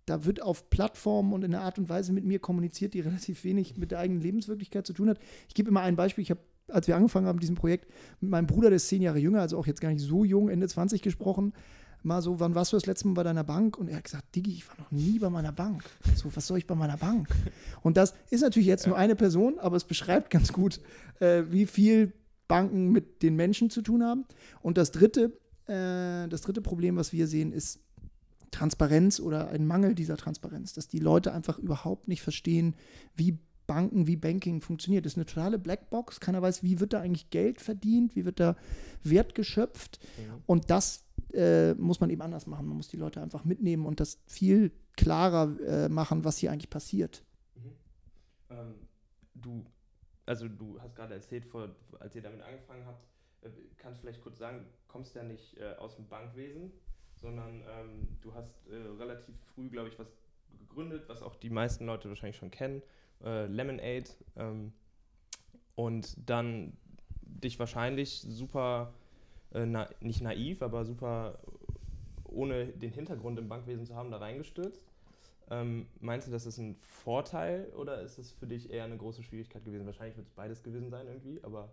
da 0.06 0.26
wird 0.26 0.42
auf 0.42 0.70
Plattformen 0.70 1.34
und 1.34 1.44
in 1.44 1.54
einer 1.54 1.64
Art 1.64 1.78
und 1.78 1.88
Weise 1.88 2.14
mit 2.14 2.26
mir 2.26 2.40
kommuniziert, 2.40 2.94
die 2.94 3.00
relativ 3.02 3.44
wenig 3.44 3.78
mit 3.78 3.92
der 3.92 4.00
eigenen 4.00 4.22
Lebenswirklichkeit 4.22 4.86
zu 4.86 4.94
tun 4.94 5.10
hat. 5.10 5.20
Ich 5.48 5.54
gebe 5.54 5.70
immer 5.70 5.82
ein 5.82 5.96
Beispiel. 5.96 6.24
Ich 6.24 6.32
habe, 6.32 6.42
als 6.68 6.88
wir 6.88 6.96
angefangen 6.96 7.28
haben, 7.28 7.40
diesem 7.40 7.56
Projekt, 7.56 7.88
mit 8.20 8.32
meinem 8.32 8.48
Bruder, 8.48 8.70
der 8.70 8.78
ist 8.78 8.88
zehn 8.88 9.02
Jahre 9.02 9.20
jünger, 9.20 9.42
also 9.42 9.58
auch 9.58 9.68
jetzt 9.68 9.82
gar 9.82 9.90
nicht 9.90 10.02
so 10.02 10.26
jung, 10.26 10.50
Ende 10.50 10.68
20 10.68 11.02
gesprochen. 11.02 11.54
Mal 12.02 12.22
so, 12.22 12.40
wann 12.40 12.56
warst 12.56 12.72
du 12.72 12.78
das 12.78 12.86
letzte 12.86 13.10
Mal 13.10 13.16
bei 13.16 13.24
deiner 13.24 13.44
Bank? 13.44 13.78
Und 13.78 13.90
er 13.90 13.98
hat 13.98 14.06
gesagt, 14.06 14.34
Digi, 14.34 14.54
ich 14.54 14.70
war 14.70 14.78
noch 14.78 14.90
nie 14.90 15.20
bei 15.20 15.30
meiner 15.30 15.52
Bank. 15.52 15.84
So, 16.16 16.34
was 16.34 16.48
soll 16.48 16.58
ich 16.58 16.66
bei 16.66 16.76
meiner 16.76 16.96
Bank? 16.96 17.28
Und 17.82 17.98
das 17.98 18.14
ist 18.30 18.42
natürlich 18.42 18.68
jetzt 18.68 18.88
nur 18.88 18.96
eine 18.96 19.16
Person, 19.16 19.60
aber 19.60 19.76
es 19.76 19.84
beschreibt 19.84 20.30
ganz 20.30 20.54
gut, 20.54 20.80
äh, 21.20 21.44
wie 21.50 21.66
viel 21.66 22.14
Banken 22.50 22.92
mit 22.92 23.24
den 23.24 23.38
Menschen 23.38 23.70
zu 23.70 23.82
tun 23.82 24.04
haben. 24.04 24.26
Und 24.62 24.78
das 24.78 24.92
dritte, 24.92 25.32
äh, 25.68 26.28
das 26.28 26.42
dritte 26.42 26.62
Problem, 26.62 26.98
was 26.98 27.14
wir 27.14 27.28
sehen, 27.28 27.54
ist 27.54 27.80
Transparenz 28.52 29.22
oder 29.22 29.50
ein 29.50 29.66
Mangel 29.66 29.96
dieser 29.96 30.18
Transparenz, 30.18 30.74
dass 30.74 30.90
die 30.90 31.00
Leute 31.00 31.32
einfach 31.32 31.60
überhaupt 31.60 32.10
nicht 32.10 32.22
verstehen, 32.22 32.76
wie 33.16 33.38
Banken, 33.68 34.08
wie 34.08 34.16
Banking 34.16 34.62
funktioniert. 34.62 35.06
Das 35.06 35.14
ist 35.14 35.18
eine 35.18 35.28
totale 35.28 35.60
Blackbox. 35.60 36.20
Keiner 36.20 36.42
weiß, 36.42 36.64
wie 36.64 36.80
wird 36.80 36.94
da 36.94 37.02
eigentlich 37.02 37.30
Geld 37.30 37.62
verdient, 37.62 38.16
wie 38.16 38.26
wird 38.26 38.40
da 38.40 38.58
Wert 39.04 39.36
geschöpft. 39.36 40.00
Mhm. 40.18 40.44
Und 40.48 40.72
das 40.72 41.06
äh, 41.34 41.76
muss 41.76 42.00
man 42.00 42.10
eben 42.10 42.24
anders 42.24 42.48
machen. 42.48 42.68
Man 42.68 42.78
muss 42.78 42.88
die 42.88 42.98
Leute 42.98 43.22
einfach 43.22 43.46
mitnehmen 43.46 43.86
und 43.86 44.00
das 44.00 44.18
viel 44.26 44.72
klarer 44.98 45.56
äh, 45.60 45.88
machen, 45.88 46.24
was 46.24 46.40
hier 46.40 46.52
eigentlich 46.52 46.72
passiert. 46.72 47.24
Mhm. 47.54 47.72
Ähm, 48.50 48.74
du 49.36 49.66
also 50.30 50.48
du 50.48 50.80
hast 50.80 50.96
gerade 50.96 51.16
erzählt, 51.16 51.44
vor, 51.44 51.70
als 52.00 52.16
ihr 52.16 52.22
damit 52.22 52.44
angefangen 52.44 52.86
habt, 52.86 53.04
äh, 53.42 53.50
kannst 53.78 53.98
du 53.98 54.02
vielleicht 54.04 54.22
kurz 54.22 54.38
sagen, 54.38 54.64
kommst 54.88 55.16
ja 55.16 55.24
nicht 55.24 55.58
äh, 55.58 55.74
aus 55.80 55.96
dem 55.96 56.08
Bankwesen, 56.08 56.72
sondern 57.16 57.64
ähm, 57.68 58.08
du 58.22 58.32
hast 58.36 58.68
äh, 58.68 58.76
relativ 58.76 59.36
früh, 59.56 59.70
glaube 59.70 59.90
ich, 59.90 59.98
was 59.98 60.08
gegründet, 60.60 61.10
was 61.10 61.24
auch 61.24 61.36
die 61.36 61.50
meisten 61.50 61.88
Leute 61.88 62.10
wahrscheinlich 62.10 62.38
schon 62.38 62.52
kennen, 62.52 62.84
äh, 63.24 63.48
Lemonade. 63.48 64.12
Ähm, 64.36 64.72
und 65.74 66.16
dann 66.30 66.78
dich 67.24 67.58
wahrscheinlich 67.58 68.22
super, 68.22 68.94
äh, 69.52 69.66
na, 69.66 69.90
nicht 70.00 70.22
naiv, 70.22 70.62
aber 70.62 70.86
super 70.86 71.40
ohne 72.26 72.68
den 72.68 72.92
Hintergrund 72.92 73.40
im 73.40 73.50
Bankwesen 73.50 73.88
zu 73.88 73.96
haben, 73.96 74.12
da 74.12 74.18
reingestürzt. 74.18 74.84
Ähm, 75.52 75.88
meinst 76.00 76.28
du, 76.28 76.32
das 76.32 76.46
ist 76.46 76.58
ein 76.60 76.76
Vorteil 76.76 77.72
oder 77.76 78.02
ist 78.02 78.20
es 78.20 78.32
für 78.32 78.46
dich 78.46 78.70
eher 78.70 78.84
eine 78.84 78.98
große 78.98 79.24
Schwierigkeit 79.24 79.66
gewesen? 79.66 79.86
Wahrscheinlich 79.86 80.16
wird 80.16 80.28
es 80.28 80.34
beides 80.34 80.64
gewesen 80.64 80.90
sein 80.90 81.08
irgendwie, 81.08 81.44
aber 81.44 81.72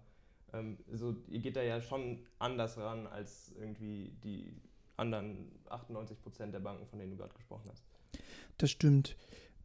ähm, 0.52 0.78
so, 0.92 1.16
ihr 1.28 1.40
geht 1.40 1.56
da 1.56 1.62
ja 1.62 1.80
schon 1.80 2.20
anders 2.38 2.78
ran 2.78 3.06
als 3.06 3.52
irgendwie 3.58 4.12
die 4.24 4.54
anderen 4.96 5.50
98 5.68 6.22
Prozent 6.22 6.54
der 6.54 6.60
Banken, 6.60 6.86
von 6.86 6.98
denen 6.98 7.10
du 7.10 7.18
gerade 7.18 7.34
gesprochen 7.34 7.68
hast. 7.70 7.84
Das 8.56 8.70
stimmt. 8.70 9.16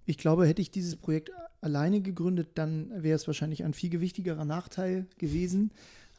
Ich 0.06 0.18
glaube, 0.18 0.46
hätte 0.46 0.62
ich 0.62 0.72
dieses 0.72 0.98
Projekt 0.98 1.32
alleine 1.62 2.02
gegründet, 2.02 2.50
dann 2.56 2.92
wäre 3.04 3.16
es 3.16 3.28
wahrscheinlich 3.28 3.64
ein 3.64 3.74
viel 3.74 3.90
gewichtigerer 3.90 4.46
Nachteil 4.46 5.08
gewesen, 5.20 5.72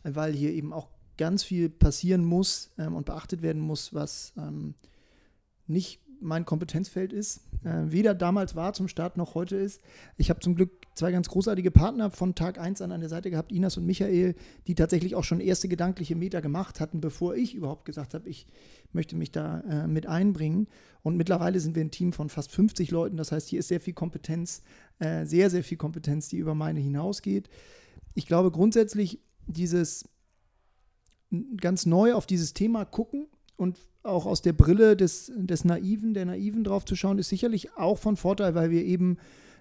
weil 0.02 0.32
hier 0.32 0.52
eben 0.52 0.72
auch 0.72 0.88
ganz 1.18 1.42
viel 1.42 1.68
passieren 1.68 2.24
muss 2.24 2.70
ähm, 2.78 2.94
und 2.94 3.04
beachtet 3.04 3.42
werden 3.42 3.60
muss, 3.60 3.92
was 3.92 4.32
ähm, 4.38 4.74
nicht 5.66 6.00
mein 6.22 6.44
Kompetenzfeld 6.44 7.12
ist, 7.12 7.42
äh, 7.64 7.84
weder 7.86 8.14
damals 8.14 8.54
war 8.56 8.72
zum 8.72 8.88
Start 8.88 9.16
noch 9.16 9.34
heute 9.34 9.56
ist. 9.56 9.80
Ich 10.16 10.30
habe 10.30 10.40
zum 10.40 10.54
Glück 10.54 10.70
zwei 10.94 11.12
ganz 11.12 11.28
großartige 11.28 11.70
Partner 11.70 12.10
von 12.10 12.34
Tag 12.34 12.58
1 12.58 12.80
an 12.82 12.92
an 12.92 13.00
der 13.00 13.08
Seite 13.08 13.30
gehabt, 13.30 13.52
Inas 13.52 13.76
und 13.76 13.86
Michael, 13.86 14.34
die 14.66 14.74
tatsächlich 14.74 15.14
auch 15.14 15.24
schon 15.24 15.40
erste 15.40 15.68
gedankliche 15.68 16.16
Meter 16.16 16.40
gemacht 16.42 16.80
hatten, 16.80 17.00
bevor 17.00 17.34
ich 17.34 17.54
überhaupt 17.54 17.84
gesagt 17.84 18.14
habe, 18.14 18.28
ich 18.28 18.46
möchte 18.92 19.16
mich 19.16 19.32
da 19.32 19.60
äh, 19.60 19.86
mit 19.86 20.06
einbringen. 20.06 20.68
Und 21.02 21.16
mittlerweile 21.16 21.60
sind 21.60 21.74
wir 21.74 21.82
ein 21.82 21.90
Team 21.90 22.12
von 22.12 22.28
fast 22.28 22.52
50 22.52 22.90
Leuten. 22.90 23.16
Das 23.16 23.32
heißt, 23.32 23.48
hier 23.48 23.58
ist 23.58 23.68
sehr 23.68 23.80
viel 23.80 23.94
Kompetenz, 23.94 24.62
äh, 24.98 25.24
sehr, 25.24 25.50
sehr 25.50 25.64
viel 25.64 25.78
Kompetenz, 25.78 26.28
die 26.28 26.38
über 26.38 26.54
meine 26.54 26.80
hinausgeht. 26.80 27.48
Ich 28.14 28.26
glaube 28.26 28.50
grundsätzlich, 28.50 29.20
dieses 29.46 30.04
ganz 31.60 31.86
neu 31.86 32.14
auf 32.14 32.26
dieses 32.26 32.52
Thema 32.52 32.84
gucken 32.84 33.26
und 33.56 33.78
auch 34.02 34.26
aus 34.26 34.42
der 34.42 34.52
Brille 34.52 34.96
des, 34.96 35.30
des 35.36 35.64
Naiven, 35.64 36.14
der 36.14 36.26
Naiven 36.26 36.64
drauf 36.64 36.84
zu 36.84 36.96
schauen, 36.96 37.18
ist 37.18 37.28
sicherlich 37.28 37.76
auch 37.76 37.98
von 37.98 38.16
Vorteil, 38.16 38.54
weil 38.54 38.70
wir 38.70 38.84
eben 38.84 39.18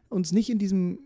uns 0.09 0.31
nicht 0.31 0.49
in 0.49 0.59
diesem 0.59 0.99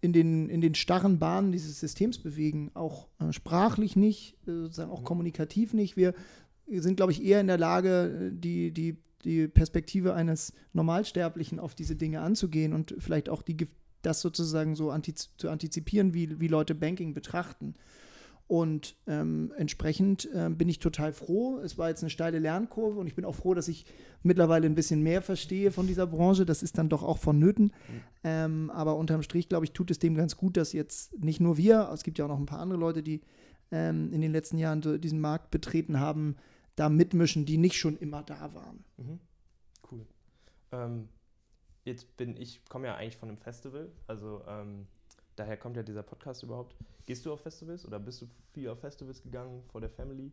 in 0.00 0.12
den, 0.12 0.48
in 0.48 0.60
den 0.60 0.74
starren 0.74 1.18
Bahnen 1.18 1.52
dieses 1.52 1.80
Systems 1.80 2.18
bewegen, 2.18 2.70
auch 2.74 3.08
äh, 3.18 3.32
sprachlich 3.32 3.96
nicht, 3.96 4.34
äh, 4.46 4.52
sozusagen 4.52 4.90
auch 4.90 5.00
mhm. 5.00 5.06
kommunikativ 5.06 5.74
nicht. 5.74 5.96
Wir 5.96 6.14
sind, 6.68 6.96
glaube 6.96 7.12
ich, 7.12 7.24
eher 7.24 7.40
in 7.40 7.46
der 7.46 7.58
Lage, 7.58 8.30
die, 8.32 8.70
die, 8.72 8.98
die 9.24 9.48
Perspektive 9.48 10.14
eines 10.14 10.52
Normalsterblichen 10.72 11.58
auf 11.58 11.74
diese 11.74 11.96
Dinge 11.96 12.20
anzugehen 12.20 12.72
und 12.72 12.94
vielleicht 12.98 13.28
auch 13.28 13.42
die, 13.42 13.56
das 14.02 14.20
sozusagen 14.20 14.76
so 14.76 14.90
antiz 14.90 15.30
zu 15.36 15.50
antizipieren, 15.50 16.14
wie, 16.14 16.38
wie 16.40 16.48
Leute 16.48 16.74
Banking 16.74 17.14
betrachten. 17.14 17.74
Und 18.48 18.96
ähm, 19.06 19.52
entsprechend 19.58 20.26
äh, 20.32 20.48
bin 20.48 20.70
ich 20.70 20.78
total 20.78 21.12
froh. 21.12 21.58
Es 21.58 21.76
war 21.76 21.90
jetzt 21.90 22.02
eine 22.02 22.08
steile 22.08 22.38
Lernkurve 22.38 22.98
und 22.98 23.06
ich 23.06 23.14
bin 23.14 23.26
auch 23.26 23.34
froh, 23.34 23.52
dass 23.52 23.68
ich 23.68 23.84
mittlerweile 24.22 24.64
ein 24.66 24.74
bisschen 24.74 25.02
mehr 25.02 25.20
verstehe 25.20 25.70
von 25.70 25.86
dieser 25.86 26.06
Branche. 26.06 26.46
Das 26.46 26.62
ist 26.62 26.78
dann 26.78 26.88
doch 26.88 27.02
auch 27.02 27.18
vonnöten. 27.18 27.64
Mhm. 27.66 28.00
Ähm, 28.24 28.70
aber 28.70 28.96
unterm 28.96 29.22
Strich, 29.22 29.50
glaube 29.50 29.66
ich, 29.66 29.72
tut 29.72 29.90
es 29.90 29.98
dem 29.98 30.14
ganz 30.14 30.38
gut, 30.38 30.56
dass 30.56 30.72
jetzt 30.72 31.22
nicht 31.22 31.40
nur 31.40 31.58
wir, 31.58 31.90
es 31.92 32.04
gibt 32.04 32.18
ja 32.18 32.24
auch 32.24 32.30
noch 32.30 32.38
ein 32.38 32.46
paar 32.46 32.60
andere 32.60 32.80
Leute, 32.80 33.02
die 33.02 33.20
ähm, 33.70 34.14
in 34.14 34.22
den 34.22 34.32
letzten 34.32 34.56
Jahren 34.56 34.82
so 34.82 34.96
diesen 34.96 35.20
Markt 35.20 35.50
betreten 35.50 36.00
haben, 36.00 36.36
da 36.74 36.88
mitmischen, 36.88 37.44
die 37.44 37.58
nicht 37.58 37.76
schon 37.76 37.98
immer 37.98 38.22
da 38.22 38.54
waren. 38.54 38.82
Mhm. 38.96 39.18
Cool. 39.90 40.06
Ähm, 40.72 41.08
jetzt 41.84 42.16
bin 42.16 42.34
ich, 42.34 42.64
komme 42.64 42.86
ja 42.86 42.96
eigentlich 42.96 43.18
von 43.18 43.28
einem 43.28 43.36
Festival, 43.36 43.90
also 44.06 44.42
ähm, 44.48 44.86
daher 45.38 45.56
kommt 45.56 45.76
ja 45.76 45.82
dieser 45.82 46.02
Podcast 46.02 46.42
überhaupt. 46.42 46.74
Gehst 47.06 47.24
du 47.24 47.32
auf 47.32 47.40
Festivals 47.40 47.86
oder 47.86 47.98
bist 47.98 48.22
du 48.22 48.26
viel 48.52 48.68
auf 48.68 48.80
Festivals 48.80 49.22
gegangen 49.22 49.62
vor 49.70 49.80
der 49.80 49.90
Family? 49.90 50.30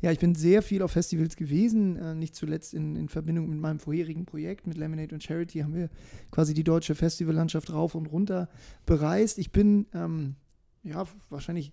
Ja, 0.00 0.10
ich 0.10 0.18
bin 0.18 0.34
sehr 0.34 0.62
viel 0.62 0.82
auf 0.82 0.92
Festivals 0.92 1.36
gewesen, 1.36 1.96
äh, 1.96 2.14
nicht 2.14 2.34
zuletzt 2.34 2.74
in, 2.74 2.96
in, 2.96 3.08
Verbindung 3.08 3.48
mit 3.48 3.60
meinem 3.60 3.78
vorherigen 3.78 4.26
Projekt 4.26 4.66
mit 4.66 4.76
Lemonade 4.76 5.14
und 5.14 5.22
Charity 5.22 5.60
haben 5.60 5.74
wir 5.74 5.88
quasi 6.30 6.54
die 6.54 6.64
deutsche 6.64 6.94
Festivallandschaft 6.94 7.72
rauf 7.72 7.94
und 7.94 8.06
runter 8.06 8.48
bereist. 8.86 9.38
Ich 9.38 9.52
bin 9.52 9.86
ähm, 9.94 10.36
ja 10.82 11.04
wahrscheinlich 11.30 11.72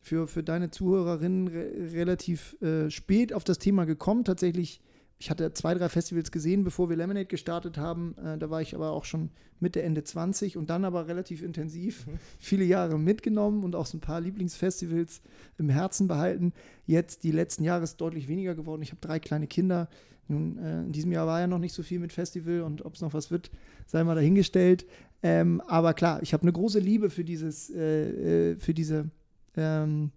für, 0.00 0.28
für 0.28 0.42
deine 0.42 0.70
Zuhörerinnen 0.70 1.48
re 1.48 1.92
relativ 1.92 2.60
äh, 2.62 2.90
spät 2.90 3.32
auf 3.32 3.44
das 3.44 3.58
Thema 3.58 3.86
gekommen. 3.86 4.24
Tatsächlich 4.24 4.80
ich 5.18 5.30
hatte 5.30 5.52
zwei, 5.54 5.74
drei 5.74 5.88
Festivals 5.88 6.30
gesehen, 6.30 6.64
bevor 6.64 6.90
wir 6.90 6.96
Lemonade 6.96 7.26
gestartet 7.26 7.78
haben. 7.78 8.16
Äh, 8.18 8.38
da 8.38 8.50
war 8.50 8.60
ich 8.60 8.74
aber 8.74 8.90
auch 8.90 9.04
schon 9.04 9.30
Mitte, 9.60 9.82
Ende 9.82 10.04
20 10.04 10.56
und 10.56 10.70
dann 10.70 10.84
aber 10.84 11.06
relativ 11.06 11.42
intensiv 11.42 12.06
mhm. 12.06 12.18
viele 12.38 12.64
Jahre 12.64 12.98
mitgenommen 12.98 13.64
und 13.64 13.74
auch 13.74 13.86
so 13.86 13.96
ein 13.96 14.00
paar 14.00 14.20
Lieblingsfestivals 14.20 15.22
im 15.58 15.68
Herzen 15.68 16.08
behalten. 16.08 16.52
Jetzt, 16.86 17.24
die 17.24 17.30
letzten 17.30 17.64
Jahre, 17.64 17.84
ist 17.84 18.00
deutlich 18.00 18.28
weniger 18.28 18.54
geworden. 18.54 18.82
Ich 18.82 18.90
habe 18.90 19.00
drei 19.00 19.18
kleine 19.18 19.46
Kinder. 19.46 19.88
Nun, 20.28 20.58
äh, 20.58 20.82
in 20.82 20.92
diesem 20.92 21.12
Jahr 21.12 21.26
war 21.26 21.40
ja 21.40 21.46
noch 21.46 21.58
nicht 21.58 21.74
so 21.74 21.82
viel 21.82 21.98
mit 21.98 22.12
Festival 22.12 22.62
und 22.62 22.84
ob 22.84 22.94
es 22.94 23.00
noch 23.00 23.14
was 23.14 23.30
wird, 23.30 23.50
sei 23.86 24.02
mal 24.04 24.14
dahingestellt. 24.14 24.86
Ähm, 25.22 25.60
aber 25.66 25.94
klar, 25.94 26.22
ich 26.22 26.32
habe 26.32 26.42
eine 26.42 26.52
große 26.52 26.78
Liebe 26.78 27.10
für 27.10 27.24
dieses, 27.24 27.70
äh, 27.70 28.52
äh 28.52 28.56
für 28.56 28.74
diese 28.74 29.10
ähm, 29.56 30.10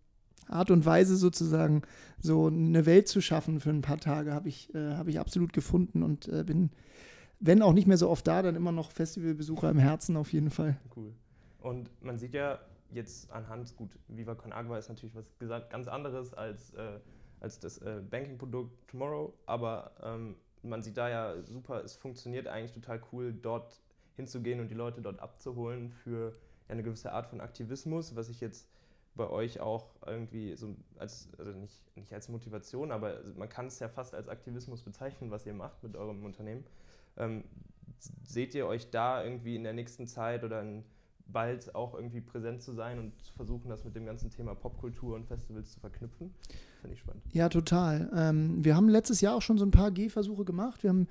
Art 0.47 0.71
und 0.71 0.85
Weise 0.85 1.15
sozusagen 1.15 1.81
so 2.19 2.47
eine 2.47 2.85
Welt 2.85 3.07
zu 3.07 3.21
schaffen 3.21 3.59
für 3.59 3.69
ein 3.69 3.81
paar 3.81 3.97
Tage, 3.97 4.33
habe 4.33 4.49
ich, 4.49 4.73
äh, 4.73 4.95
hab 4.95 5.07
ich 5.07 5.19
absolut 5.19 5.53
gefunden 5.53 6.03
und 6.03 6.27
äh, 6.27 6.43
bin, 6.43 6.71
wenn 7.39 7.61
auch 7.61 7.73
nicht 7.73 7.87
mehr 7.87 7.97
so 7.97 8.09
oft 8.09 8.27
da, 8.27 8.41
dann 8.41 8.55
immer 8.55 8.71
noch 8.71 8.91
Festivalbesucher 8.91 9.69
im 9.69 9.79
Herzen 9.79 10.17
auf 10.17 10.33
jeden 10.33 10.49
Fall. 10.49 10.77
Cool. 10.95 11.13
Und 11.61 11.89
man 12.01 12.17
sieht 12.17 12.33
ja 12.33 12.59
jetzt 12.91 13.31
anhand, 13.31 13.75
gut, 13.75 13.97
Viva 14.07 14.35
Con 14.35 14.53
Agua 14.53 14.77
ist 14.77 14.89
natürlich 14.89 15.15
was 15.15 15.31
ganz 15.69 15.87
anderes 15.87 16.33
als, 16.33 16.73
äh, 16.73 16.99
als 17.39 17.59
das 17.59 17.79
äh, 17.79 18.01
Banking-Produkt 18.09 18.87
Tomorrow, 18.87 19.33
aber 19.45 19.91
ähm, 20.01 20.35
man 20.63 20.81
sieht 20.81 20.97
da 20.97 21.09
ja 21.09 21.41
super, 21.43 21.83
es 21.83 21.95
funktioniert 21.95 22.47
eigentlich 22.47 22.71
total 22.71 23.01
cool, 23.11 23.33
dort 23.33 23.81
hinzugehen 24.15 24.59
und 24.59 24.69
die 24.69 24.75
Leute 24.75 25.01
dort 25.01 25.19
abzuholen 25.19 25.91
für 25.91 26.33
eine 26.67 26.83
gewisse 26.83 27.11
Art 27.11 27.27
von 27.27 27.41
Aktivismus, 27.41 28.15
was 28.15 28.29
ich 28.29 28.41
jetzt 28.41 28.67
bei 29.17 29.29
euch 29.29 29.59
auch 29.59 29.89
irgendwie 30.05 30.55
so 30.55 30.75
als, 30.97 31.29
also 31.37 31.51
nicht, 31.51 31.81
nicht 31.97 32.13
als 32.13 32.29
Motivation, 32.29 32.91
aber 32.91 33.19
man 33.35 33.49
kann 33.49 33.67
es 33.67 33.79
ja 33.79 33.89
fast 33.89 34.15
als 34.15 34.29
Aktivismus 34.29 34.83
bezeichnen, 34.83 35.31
was 35.31 35.45
ihr 35.45 35.53
macht 35.53 35.83
mit 35.83 35.97
eurem 35.97 36.23
Unternehmen. 36.23 36.63
Ähm, 37.17 37.43
seht 38.23 38.53
ihr 38.55 38.67
euch 38.67 38.89
da 38.91 39.23
irgendwie 39.23 39.55
in 39.55 39.63
der 39.63 39.73
nächsten 39.73 40.07
Zeit 40.07 40.43
oder 40.43 40.61
in 40.61 40.83
bald 41.29 41.75
auch 41.75 41.93
irgendwie 41.93 42.21
präsent 42.21 42.61
zu 42.61 42.73
sein 42.73 42.99
und 42.99 43.21
zu 43.21 43.33
versuchen, 43.33 43.69
das 43.69 43.83
mit 43.83 43.95
dem 43.95 44.05
ganzen 44.05 44.29
Thema 44.29 44.55
Popkultur 44.55 45.15
und 45.15 45.25
Festivals 45.25 45.71
zu 45.71 45.79
verknüpfen? 45.79 46.33
Finde 46.81 46.93
ich 46.93 46.99
spannend. 46.99 47.23
Ja, 47.33 47.49
total. 47.49 48.09
Ähm, 48.15 48.63
wir 48.63 48.75
haben 48.75 48.89
letztes 48.89 49.21
Jahr 49.21 49.35
auch 49.35 49.41
schon 49.41 49.57
so 49.57 49.65
ein 49.65 49.71
paar 49.71 49.91
Gehversuche 49.91 50.45
gemacht. 50.45 50.83
Wir 50.83 50.89
haben 50.89 51.07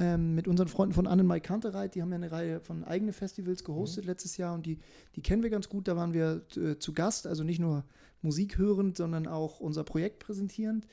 ähm, 0.00 0.34
mit 0.34 0.48
unseren 0.48 0.68
Freunden 0.68 0.94
von 0.94 1.06
Anne 1.06 1.22
Mai 1.22 1.40
Kantereit, 1.40 1.94
die 1.94 2.02
haben 2.02 2.10
ja 2.10 2.16
eine 2.16 2.32
Reihe 2.32 2.60
von 2.60 2.84
eigenen 2.84 3.12
Festivals 3.12 3.62
gehostet 3.62 4.04
mhm. 4.04 4.10
letztes 4.10 4.36
Jahr 4.36 4.54
und 4.54 4.66
die, 4.66 4.78
die 5.14 5.22
kennen 5.22 5.42
wir 5.42 5.50
ganz 5.50 5.68
gut. 5.68 5.86
Da 5.86 5.96
waren 5.96 6.12
wir 6.12 6.42
äh, 6.56 6.78
zu 6.78 6.92
Gast, 6.92 7.26
also 7.26 7.44
nicht 7.44 7.60
nur 7.60 7.84
Musik 8.22 8.58
hörend, 8.58 8.96
sondern 8.96 9.26
auch 9.28 9.60
unser 9.60 9.84
Projekt 9.84 10.18
präsentierend. 10.18 10.86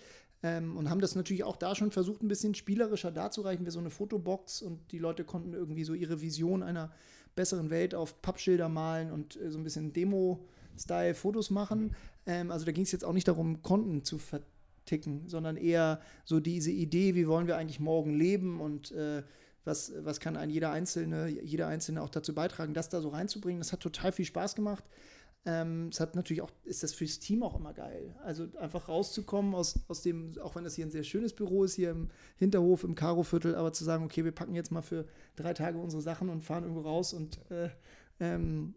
Ähm, 0.44 0.78
und 0.78 0.90
haben 0.90 1.02
das 1.02 1.16
natürlich 1.16 1.44
auch 1.44 1.56
da 1.56 1.76
schon 1.76 1.92
versucht, 1.92 2.22
ein 2.22 2.28
bisschen 2.28 2.56
spielerischer 2.56 3.12
darzureichen. 3.12 3.66
Wir 3.66 3.72
so 3.72 3.80
eine 3.80 3.90
Fotobox 3.90 4.62
und 4.62 4.92
die 4.92 5.00
Leute 5.00 5.24
konnten 5.24 5.54
irgendwie 5.54 5.84
so 5.84 5.94
ihre 5.94 6.22
Vision 6.22 6.64
einer 6.64 6.92
besseren 7.36 7.70
Welt 7.70 7.96
auf 7.96 8.22
Pappschilder 8.22 8.70
malen 8.70 9.12
und 9.12 9.40
äh, 9.40 9.50
so 9.50 9.58
ein 9.58 9.64
bisschen 9.64 9.94
Demo-Style 9.94 11.16
Fotos 11.16 11.50
machen. 11.50 11.84
Mhm. 11.84 11.96
Ähm, 12.26 12.52
also 12.52 12.66
da 12.66 12.72
ging 12.72 12.84
es 12.84 12.92
jetzt 12.92 13.06
auch 13.06 13.14
nicht 13.14 13.28
darum, 13.28 13.62
Konten 13.62 14.04
zu 14.04 14.18
ver 14.18 14.42
ticken, 14.86 15.28
sondern 15.28 15.58
eher 15.58 16.02
so 16.26 16.40
diese 16.40 16.72
Idee, 16.72 17.16
wie 17.16 17.28
wollen 17.28 17.48
wir 17.48 17.58
eigentlich 17.58 17.80
morgen 17.80 18.14
leben 18.18 18.60
und 18.60 18.92
äh, 18.92 19.24
was, 19.64 19.94
was 20.00 20.20
kann 20.20 20.38
ein 20.38 20.50
jeder 20.50 20.72
Einzelne, 20.72 21.28
jeder 21.28 21.68
Einzelne 21.68 22.02
auch 22.02 22.10
dazu 22.10 22.34
beitragen, 22.34 22.74
das 22.74 22.90
da 22.90 23.02
so 23.02 23.10
reinzubringen. 23.10 23.60
Das 23.60 23.72
hat 23.72 23.80
total 23.80 24.12
viel 24.12 24.26
Spaß 24.26 24.56
gemacht. 24.56 24.84
Ähm, 25.44 25.90
es 25.92 26.00
hat 26.00 26.16
natürlich 26.16 26.42
auch, 26.42 26.52
ist 26.66 26.84
das 26.84 26.94
fürs 26.94 27.20
Team 27.20 27.42
auch 27.42 27.56
immer 27.56 27.74
geil. 27.74 28.16
Also 28.24 28.48
einfach 28.60 28.88
rauszukommen 28.88 29.56
aus, 29.56 29.80
aus 29.88 30.02
dem, 30.04 30.34
auch 30.42 30.56
wenn 30.56 30.64
das 30.64 30.76
hier 30.76 30.86
ein 30.86 30.92
sehr 30.92 31.04
schönes 31.04 31.34
Büro 31.34 31.64
ist, 31.64 31.74
hier 31.76 31.92
im 31.92 32.10
Hinterhof, 32.38 32.84
im 32.84 32.94
Karo-Viertel, 32.94 33.56
aber 33.56 33.74
zu 33.74 33.84
sagen, 33.84 34.04
okay, 34.04 34.24
wir 34.24 34.34
packen 34.34 34.54
jetzt 34.54 34.72
mal 34.72 34.84
für 34.84 35.06
drei 35.36 35.54
Tage 35.54 35.80
unsere 35.80 36.02
Sachen 36.02 36.30
und 36.30 36.44
fahren 36.44 36.64
irgendwo 36.64 36.82
raus 36.82 37.14
und 37.14 37.40
äh, 37.50 37.70
ähm, 38.20 38.76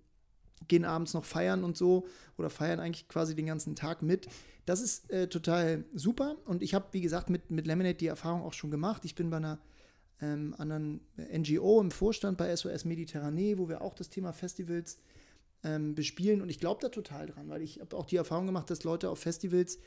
gehen 0.68 0.85
abends 0.85 1.14
noch 1.14 1.25
feiern 1.25 1.64
und 1.64 1.76
so 1.76 2.06
oder 2.37 2.50
feiern 2.50 2.80
eigentlich 2.80 3.09
quasi 3.09 3.35
den 3.35 3.47
ganzen 3.47 3.76
Tag 3.76 4.02
mit. 4.02 4.28
Das 4.66 4.80
ist 4.80 5.11
äh, 5.11 5.28
total 5.28 5.85
super 5.94 6.37
und 6.44 6.62
ich 6.62 6.75
habe, 6.75 6.87
wie 6.92 7.00
gesagt, 7.00 7.30
mit, 7.30 7.50
mit 7.50 7.66
Lemonade 7.66 7.94
die 7.94 8.06
Erfahrung 8.06 8.42
auch 8.42 8.52
schon 8.52 8.71
gemacht. 8.71 9.04
Ich 9.04 9.14
bin 9.14 9.30
bei 9.30 9.37
einer 9.37 9.59
ähm, 10.21 10.54
anderen 10.59 11.00
NGO 11.16 11.80
im 11.80 11.90
Vorstand 11.90 12.38
bei 12.38 12.54
SOS 12.54 12.85
Mediterranee, 12.85 13.59
wo 13.59 13.68
wir 13.68 13.83
auch 13.83 13.94
das 13.94 14.09
Thema 14.09 14.33
Festivals 14.33 14.99
ähm, 15.62 15.94
bespielen 15.94 16.42
und 16.42 16.49
ich 16.49 16.61
glaube 16.61 16.80
da 16.80 16.88
total 16.88 17.26
dran, 17.26 17.49
weil 17.49 17.62
ich 17.62 17.80
habe 17.80 17.97
auch 17.97 18.06
die 18.06 18.16
Erfahrung 18.16 18.47
gemacht, 18.47 18.71
dass 18.71 18.85
Leute 18.85 19.11
auf 19.11 19.18
Festivals 19.18 19.78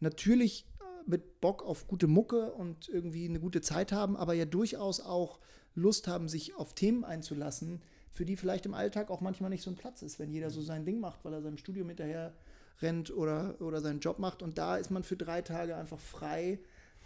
natürlich 0.00 0.66
äh, 0.80 1.10
mit 1.10 1.40
Bock 1.40 1.62
auf 1.62 1.86
gute 1.88 2.06
Mucke 2.06 2.52
und 2.52 2.88
irgendwie 2.88 3.28
eine 3.28 3.40
gute 3.40 3.60
Zeit 3.60 3.92
haben, 3.92 4.16
aber 4.16 4.34
ja 4.34 4.44
durchaus 4.44 5.00
auch 5.00 5.40
Lust 5.74 6.06
haben, 6.06 6.28
sich 6.28 6.54
auf 6.54 6.74
Themen 6.74 7.04
einzulassen, 7.04 7.82
für 8.12 8.26
die 8.26 8.36
vielleicht 8.36 8.66
im 8.66 8.74
Alltag 8.74 9.10
auch 9.10 9.20
manchmal 9.20 9.50
nicht 9.50 9.62
so 9.62 9.70
ein 9.70 9.76
Platz 9.76 10.02
ist, 10.02 10.18
wenn 10.18 10.30
jeder 10.30 10.50
so 10.50 10.60
sein 10.60 10.84
Ding 10.84 11.00
macht, 11.00 11.24
weil 11.24 11.32
er 11.32 11.42
seinem 11.42 11.56
Studium 11.56 11.88
hinterher 11.88 12.34
rennt 12.82 13.10
oder, 13.10 13.60
oder 13.60 13.80
seinen 13.80 14.00
Job 14.00 14.18
macht. 14.18 14.42
Und 14.42 14.58
da 14.58 14.76
ist 14.76 14.90
man 14.90 15.02
für 15.02 15.16
drei 15.16 15.40
Tage 15.40 15.76
einfach 15.76 15.98
frei, 15.98 16.58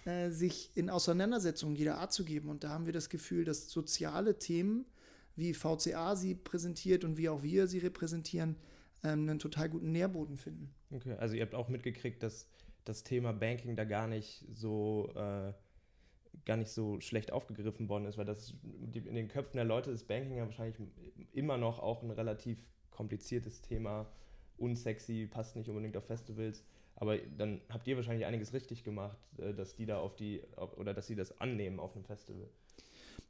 äh, 0.05 0.31
sich 0.31 0.71
in 0.75 0.91
Auseinandersetzungen 0.91 1.77
jeder 1.77 1.99
Art 1.99 2.13
zu 2.13 2.25
geben. 2.25 2.49
Und 2.49 2.65
da 2.65 2.71
haben 2.71 2.87
wir 2.87 2.93
das 2.93 3.09
Gefühl, 3.09 3.45
dass 3.45 3.71
soziale 3.71 4.39
Themen, 4.39 4.85
wie 5.37 5.55
VCA 5.55 6.17
sie 6.17 6.35
präsentiert 6.35 7.05
und 7.05 7.19
wie 7.19 7.29
auch 7.29 7.43
wir 7.45 7.69
sie 7.69 7.79
repräsentieren, 7.79 8.57
ähm, 9.05 9.29
einen 9.29 9.39
total 9.39 9.69
guten 9.69 9.93
Nährboden 9.93 10.37
finden. 10.37 10.75
Okay, 10.91 11.15
also 11.15 11.37
ihr 11.37 11.43
habt 11.43 11.55
auch 11.55 11.69
mitgekriegt, 11.69 12.23
dass 12.23 12.49
das 12.85 13.05
Thema 13.05 13.33
Banking 13.33 13.77
da 13.77 13.85
gar 13.85 14.09
nicht 14.09 14.45
so 14.55 15.13
äh, 15.15 15.53
gar 16.47 16.57
nicht 16.57 16.71
so 16.71 17.01
schlecht 17.01 17.33
aufgegriffen 17.33 17.89
worden 17.89 18.07
ist, 18.07 18.17
weil 18.17 18.25
das 18.25 18.55
in 18.95 19.15
den 19.15 19.29
Köpfen 19.29 19.57
der 19.57 19.65
Leute 19.65 19.91
ist 19.91 20.09
Banking 20.09 20.39
ja 20.39 20.45
wahrscheinlich 20.45 20.77
immer 21.33 21.59
noch 21.59 21.81
auch 21.81 22.03
ein 22.03 22.11
relativ 22.11 22.59
kompliziertes 22.91 23.61
Thema, 23.61 24.07
unsexy, 24.57 25.27
passt 25.31 25.57
nicht 25.57 25.69
unbedingt 25.69 25.97
auf 25.97 26.07
Festivals. 26.07 26.65
Aber 26.95 27.19
dann 27.19 27.61
habt 27.69 27.87
ihr 27.87 27.97
wahrscheinlich 27.97 28.25
einiges 28.25 28.55
richtig 28.55 28.83
gemacht, 28.83 29.19
äh, 29.37 29.53
dass 29.53 29.77
die 29.77 29.85
da 29.85 29.99
auf 29.99 30.17
die, 30.17 30.41
oder 30.77 30.95
dass 30.95 31.07
sie 31.07 31.15
das 31.15 31.39
annehmen 31.41 31.79
auf 31.79 31.95
einem 31.95 32.05
Festival. 32.05 32.49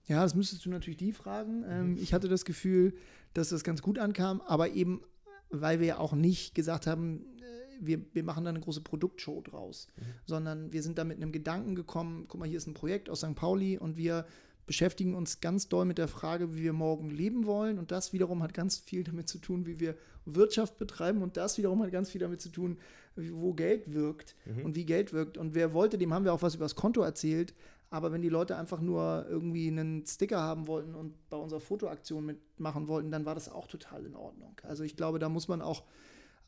Ja, 0.06 0.22
das 0.22 0.36
müsstest 0.36 0.64
du 0.64 0.70
natürlich 0.70 0.98
die 0.98 1.10
fragen. 1.10 1.64
Ähm, 1.68 1.90
mhm. 1.92 1.98
Ich 1.98 2.14
hatte 2.14 2.28
das 2.28 2.44
Gefühl, 2.44 2.94
dass 3.34 3.48
das 3.48 3.64
ganz 3.64 3.82
gut 3.82 3.98
ankam, 3.98 4.40
aber 4.42 4.70
eben, 4.70 5.02
weil 5.50 5.80
wir 5.80 5.86
ja 5.86 5.98
auch 5.98 6.12
nicht 6.12 6.54
gesagt 6.54 6.86
haben, 6.86 7.26
äh, 7.40 7.65
wir, 7.80 8.00
wir 8.12 8.22
machen 8.22 8.44
da 8.44 8.50
eine 8.50 8.60
große 8.60 8.80
Produktshow 8.80 9.40
draus, 9.42 9.88
mhm. 9.96 10.02
sondern 10.26 10.72
wir 10.72 10.82
sind 10.82 10.98
da 10.98 11.04
mit 11.04 11.16
einem 11.16 11.32
Gedanken 11.32 11.74
gekommen, 11.74 12.26
guck 12.28 12.40
mal, 12.40 12.48
hier 12.48 12.58
ist 12.58 12.66
ein 12.66 12.74
Projekt 12.74 13.10
aus 13.10 13.20
St. 13.20 13.34
Pauli 13.34 13.78
und 13.78 13.96
wir 13.96 14.26
beschäftigen 14.66 15.14
uns 15.14 15.40
ganz 15.40 15.68
doll 15.68 15.84
mit 15.84 15.98
der 15.98 16.08
Frage, 16.08 16.54
wie 16.54 16.62
wir 16.62 16.72
morgen 16.72 17.10
leben 17.10 17.46
wollen. 17.46 17.78
Und 17.78 17.92
das 17.92 18.12
wiederum 18.12 18.42
hat 18.42 18.52
ganz 18.52 18.78
viel 18.78 19.04
damit 19.04 19.28
zu 19.28 19.38
tun, 19.38 19.64
wie 19.64 19.78
wir 19.78 19.96
Wirtschaft 20.24 20.76
betreiben. 20.76 21.22
Und 21.22 21.36
das 21.36 21.56
wiederum 21.56 21.82
hat 21.82 21.92
ganz 21.92 22.10
viel 22.10 22.20
damit 22.20 22.40
zu 22.40 22.48
tun, 22.48 22.78
wo 23.14 23.54
Geld 23.54 23.94
wirkt 23.94 24.34
mhm. 24.44 24.64
und 24.64 24.74
wie 24.74 24.84
Geld 24.84 25.12
wirkt. 25.12 25.38
Und 25.38 25.54
wer 25.54 25.72
wollte, 25.72 25.98
dem 25.98 26.12
haben 26.12 26.24
wir 26.24 26.32
auch 26.32 26.42
was 26.42 26.56
über 26.56 26.64
das 26.64 26.74
Konto 26.74 27.00
erzählt. 27.00 27.54
Aber 27.90 28.10
wenn 28.10 28.22
die 28.22 28.28
Leute 28.28 28.56
einfach 28.56 28.80
nur 28.80 29.26
irgendwie 29.28 29.68
einen 29.68 30.04
Sticker 30.04 30.40
haben 30.40 30.66
wollten 30.66 30.96
und 30.96 31.14
bei 31.30 31.36
unserer 31.36 31.60
Fotoaktion 31.60 32.26
mitmachen 32.26 32.88
wollten, 32.88 33.12
dann 33.12 33.24
war 33.24 33.36
das 33.36 33.48
auch 33.48 33.68
total 33.68 34.04
in 34.04 34.16
Ordnung. 34.16 34.56
Also 34.64 34.82
ich 34.82 34.96
glaube, 34.96 35.20
da 35.20 35.28
muss 35.28 35.46
man 35.46 35.62
auch 35.62 35.84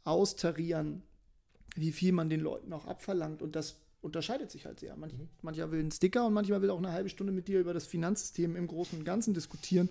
austarieren, 0.02 1.04
wie 1.74 1.92
viel 1.92 2.12
man 2.12 2.28
den 2.28 2.40
Leuten 2.40 2.72
auch 2.72 2.86
abverlangt. 2.86 3.42
Und 3.42 3.56
das 3.56 3.76
unterscheidet 4.00 4.50
sich 4.50 4.66
halt 4.66 4.80
sehr. 4.80 4.96
Manch, 4.96 5.12
mhm. 5.12 5.28
Mancher 5.42 5.70
will 5.70 5.80
einen 5.80 5.90
Sticker 5.90 6.26
und 6.26 6.32
manchmal 6.32 6.62
will 6.62 6.70
auch 6.70 6.78
eine 6.78 6.92
halbe 6.92 7.08
Stunde 7.08 7.32
mit 7.32 7.48
dir 7.48 7.60
über 7.60 7.74
das 7.74 7.86
Finanzsystem 7.86 8.56
im 8.56 8.66
Großen 8.66 8.98
und 8.98 9.04
Ganzen 9.04 9.34
diskutieren. 9.34 9.88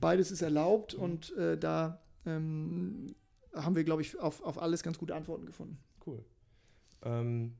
Beides 0.00 0.30
ist 0.30 0.42
erlaubt 0.42 0.96
mhm. 0.96 1.02
und 1.02 1.36
äh, 1.36 1.56
da 1.58 2.00
ähm, 2.26 3.14
haben 3.54 3.74
wir, 3.74 3.84
glaube 3.84 4.02
ich, 4.02 4.18
auf, 4.18 4.42
auf 4.42 4.60
alles 4.60 4.82
ganz 4.82 4.98
gute 4.98 5.14
Antworten 5.14 5.46
gefunden. 5.46 5.78
Cool. 6.06 6.24
Ähm, 7.02 7.54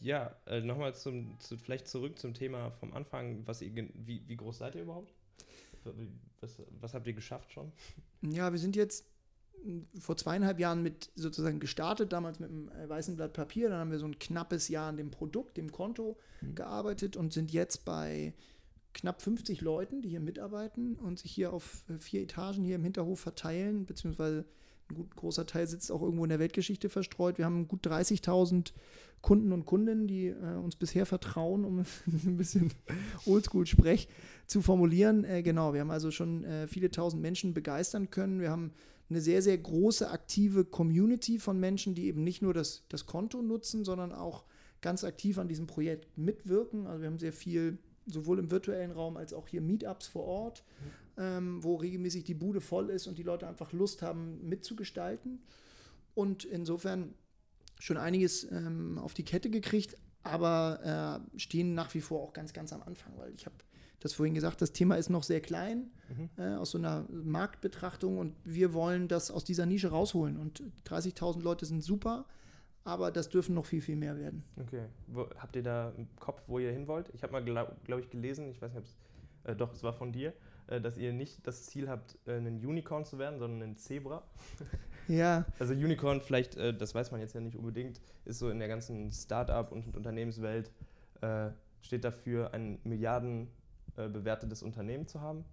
ja, 0.00 0.36
äh, 0.46 0.60
nochmal 0.60 0.94
zum, 0.94 1.38
zu, 1.40 1.56
vielleicht 1.56 1.88
zurück 1.88 2.18
zum 2.18 2.34
Thema 2.34 2.70
vom 2.72 2.92
Anfang. 2.92 3.46
Was 3.46 3.62
ihr, 3.62 3.74
wie, 3.74 4.22
wie 4.26 4.36
groß 4.36 4.58
seid 4.58 4.74
ihr 4.74 4.82
überhaupt? 4.82 5.12
Was, 6.40 6.62
was 6.80 6.94
habt 6.94 7.06
ihr 7.06 7.12
geschafft 7.12 7.52
schon? 7.52 7.72
Ja, 8.22 8.52
wir 8.52 8.58
sind 8.58 8.76
jetzt 8.76 9.06
vor 9.98 10.16
zweieinhalb 10.16 10.58
Jahren 10.58 10.82
mit 10.82 11.10
sozusagen 11.14 11.60
gestartet, 11.60 12.12
damals 12.12 12.40
mit 12.40 12.50
einem 12.50 12.68
äh, 12.68 12.88
weißen 12.88 13.16
Blatt 13.16 13.32
Papier. 13.32 13.68
Dann 13.68 13.78
haben 13.78 13.90
wir 13.90 13.98
so 13.98 14.06
ein 14.06 14.18
knappes 14.18 14.68
Jahr 14.68 14.88
an 14.88 14.96
dem 14.96 15.10
Produkt, 15.10 15.56
dem 15.56 15.72
Konto 15.72 16.18
mhm. 16.40 16.54
gearbeitet 16.54 17.16
und 17.16 17.32
sind 17.32 17.52
jetzt 17.52 17.84
bei 17.84 18.34
knapp 18.92 19.22
50 19.22 19.60
Leuten, 19.60 20.02
die 20.02 20.10
hier 20.10 20.20
mitarbeiten 20.20 20.96
und 20.96 21.18
sich 21.18 21.32
hier 21.32 21.52
auf 21.52 21.84
äh, 21.88 21.98
vier 21.98 22.22
Etagen 22.22 22.64
hier 22.64 22.76
im 22.76 22.84
Hinterhof 22.84 23.20
verteilen, 23.20 23.86
beziehungsweise 23.86 24.44
ein 24.90 24.96
gut 24.96 25.16
großer 25.16 25.46
Teil 25.46 25.66
sitzt 25.66 25.90
auch 25.90 26.02
irgendwo 26.02 26.24
in 26.24 26.28
der 26.28 26.38
Weltgeschichte 26.38 26.90
verstreut. 26.90 27.38
Wir 27.38 27.46
haben 27.46 27.68
gut 27.68 27.86
30.000 27.86 28.72
Kunden 29.22 29.52
und 29.52 29.64
Kundinnen, 29.64 30.06
die 30.06 30.26
äh, 30.26 30.56
uns 30.56 30.76
bisher 30.76 31.06
vertrauen, 31.06 31.64
um 31.64 31.78
ein 32.06 32.36
bisschen 32.36 32.70
Oldschool-Sprech 33.24 34.08
zu 34.46 34.60
formulieren. 34.60 35.24
Äh, 35.24 35.42
genau, 35.42 35.72
wir 35.72 35.80
haben 35.80 35.90
also 35.90 36.10
schon 36.10 36.44
äh, 36.44 36.68
viele 36.68 36.90
tausend 36.90 37.22
Menschen 37.22 37.54
begeistern 37.54 38.10
können. 38.10 38.40
Wir 38.40 38.50
haben 38.50 38.72
eine 39.10 39.20
sehr, 39.20 39.42
sehr 39.42 39.58
große 39.58 40.10
aktive 40.10 40.64
Community 40.64 41.38
von 41.38 41.60
Menschen, 41.60 41.94
die 41.94 42.06
eben 42.06 42.24
nicht 42.24 42.42
nur 42.42 42.54
das, 42.54 42.84
das 42.88 43.06
Konto 43.06 43.42
nutzen, 43.42 43.84
sondern 43.84 44.12
auch 44.12 44.44
ganz 44.80 45.04
aktiv 45.04 45.38
an 45.38 45.48
diesem 45.48 45.66
Projekt 45.66 46.16
mitwirken. 46.16 46.86
Also 46.86 47.02
wir 47.02 47.08
haben 47.08 47.18
sehr 47.18 47.32
viel, 47.32 47.78
sowohl 48.06 48.38
im 48.38 48.50
virtuellen 48.50 48.90
Raum 48.90 49.16
als 49.16 49.32
auch 49.32 49.48
hier 49.48 49.60
Meetups 49.60 50.06
vor 50.06 50.24
Ort, 50.24 50.64
mhm. 51.16 51.22
ähm, 51.22 51.64
wo 51.64 51.76
regelmäßig 51.76 52.24
die 52.24 52.34
Bude 52.34 52.60
voll 52.60 52.90
ist 52.90 53.06
und 53.06 53.18
die 53.18 53.22
Leute 53.22 53.46
einfach 53.46 53.72
Lust 53.72 54.02
haben, 54.02 54.46
mitzugestalten. 54.46 55.42
Und 56.14 56.44
insofern 56.44 57.14
schon 57.78 57.96
einiges 57.96 58.50
ähm, 58.50 58.98
auf 58.98 59.14
die 59.14 59.24
Kette 59.24 59.50
gekriegt, 59.50 59.96
aber 60.22 61.20
äh, 61.34 61.38
stehen 61.38 61.74
nach 61.74 61.92
wie 61.94 62.00
vor 62.00 62.22
auch 62.22 62.32
ganz, 62.32 62.52
ganz 62.52 62.72
am 62.72 62.82
Anfang, 62.82 63.16
weil 63.18 63.34
ich 63.34 63.46
habe 63.46 63.56
das 64.04 64.12
vorhin 64.12 64.34
gesagt, 64.34 64.60
das 64.60 64.72
Thema 64.72 64.96
ist 64.96 65.08
noch 65.08 65.22
sehr 65.22 65.40
klein 65.40 65.90
mhm. 66.10 66.28
äh, 66.36 66.56
aus 66.56 66.72
so 66.72 66.78
einer 66.78 67.06
Marktbetrachtung 67.10 68.18
und 68.18 68.36
wir 68.44 68.74
wollen 68.74 69.08
das 69.08 69.30
aus 69.30 69.44
dieser 69.44 69.64
Nische 69.64 69.88
rausholen. 69.88 70.36
Und 70.36 70.62
30.000 70.86 71.40
Leute 71.42 71.64
sind 71.64 71.82
super, 71.82 72.26
aber 72.84 73.10
das 73.10 73.30
dürfen 73.30 73.54
noch 73.54 73.64
viel, 73.64 73.80
viel 73.80 73.96
mehr 73.96 74.18
werden. 74.18 74.44
Okay. 74.60 74.82
Wo, 75.06 75.26
habt 75.38 75.56
ihr 75.56 75.62
da 75.62 75.94
im 75.96 76.06
Kopf, 76.16 76.42
wo 76.48 76.58
ihr 76.58 76.70
hin 76.70 76.86
wollt? 76.86 77.08
Ich 77.14 77.22
habe 77.22 77.32
mal, 77.32 77.42
glaube 77.42 77.76
glaub 77.84 77.98
ich, 77.98 78.10
gelesen, 78.10 78.50
ich 78.50 78.60
weiß 78.60 78.74
nicht, 78.74 78.78
ob 78.80 78.84
es, 78.84 78.98
äh, 79.44 79.56
doch, 79.56 79.72
es 79.72 79.82
war 79.82 79.94
von 79.94 80.12
dir, 80.12 80.34
äh, 80.66 80.82
dass 80.82 80.98
ihr 80.98 81.14
nicht 81.14 81.46
das 81.46 81.64
Ziel 81.64 81.88
habt, 81.88 82.18
äh, 82.26 82.36
ein 82.36 82.62
Unicorn 82.62 83.06
zu 83.06 83.18
werden, 83.18 83.38
sondern 83.38 83.70
ein 83.70 83.76
Zebra. 83.78 84.22
Ja. 85.06 85.44
Also 85.58 85.74
Unicorn, 85.74 86.22
vielleicht, 86.22 86.56
äh, 86.56 86.72
das 86.72 86.94
weiß 86.94 87.10
man 87.10 87.20
jetzt 87.20 87.34
ja 87.34 87.40
nicht 87.42 87.56
unbedingt, 87.56 88.00
ist 88.24 88.38
so 88.38 88.48
in 88.48 88.58
der 88.58 88.68
ganzen 88.68 89.12
Start-up- 89.12 89.70
und 89.70 89.94
Unternehmenswelt, 89.94 90.70
äh, 91.20 91.50
steht 91.82 92.04
dafür, 92.04 92.54
ein 92.54 92.78
Milliarden 92.84 93.50
äh, 93.96 94.08
bewertetes 94.08 94.62
Unternehmen 94.62 95.06
zu 95.06 95.20
haben, 95.20 95.44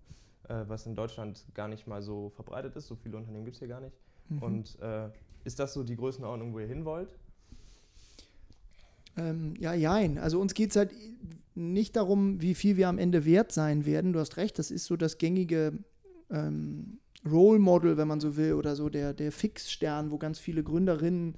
äh, 0.50 0.64
was 0.68 0.86
in 0.86 0.96
Deutschland 0.96 1.46
gar 1.54 1.68
nicht 1.68 1.88
mal 1.88 2.02
so 2.02 2.30
verbreitet 2.30 2.76
ist. 2.76 2.88
So 2.88 2.96
viele 2.96 3.18
Unternehmen 3.18 3.46
gibt 3.46 3.56
es 3.56 3.60
hier 3.60 3.68
gar 3.68 3.82
nicht. 3.82 3.96
Mhm. 4.30 4.42
Und 4.42 4.80
äh, 4.82 5.10
ist 5.44 5.60
das 5.60 5.74
so 5.74 5.84
die 5.84 5.96
Größenordnung, 5.96 6.54
wo 6.54 6.60
ihr 6.60 6.68
hin 6.68 6.86
wollt? 6.86 7.16
Ähm, 9.18 9.56
ja, 9.60 9.74
jein. 9.74 10.18
Also 10.18 10.40
uns 10.40 10.54
geht 10.54 10.72
es 10.72 10.76
halt 10.76 10.92
nicht 11.54 11.96
darum, 11.96 12.42
wie 12.42 12.56
viel 12.56 12.78
wir 12.78 12.88
am 12.88 12.98
Ende 12.98 13.26
wert 13.26 13.52
sein 13.52 13.86
werden. 13.86 14.14
Du 14.14 14.20
hast 14.20 14.38
recht, 14.38 14.58
das 14.58 14.72
ist 14.72 14.86
so 14.86 14.96
das 14.96 15.18
gängige 15.18 15.74
ähm, 16.30 17.00
Role 17.30 17.60
Model, 17.60 17.98
wenn 17.98 18.08
man 18.08 18.20
so 18.20 18.38
will, 18.38 18.54
oder 18.54 18.76
so 18.76 18.90
der, 18.90 19.14
der 19.14 19.32
Fixstern, 19.32 20.12
wo 20.12 20.18
ganz 20.18 20.40
viele 20.40 20.64
Gründerinnen 20.64 21.36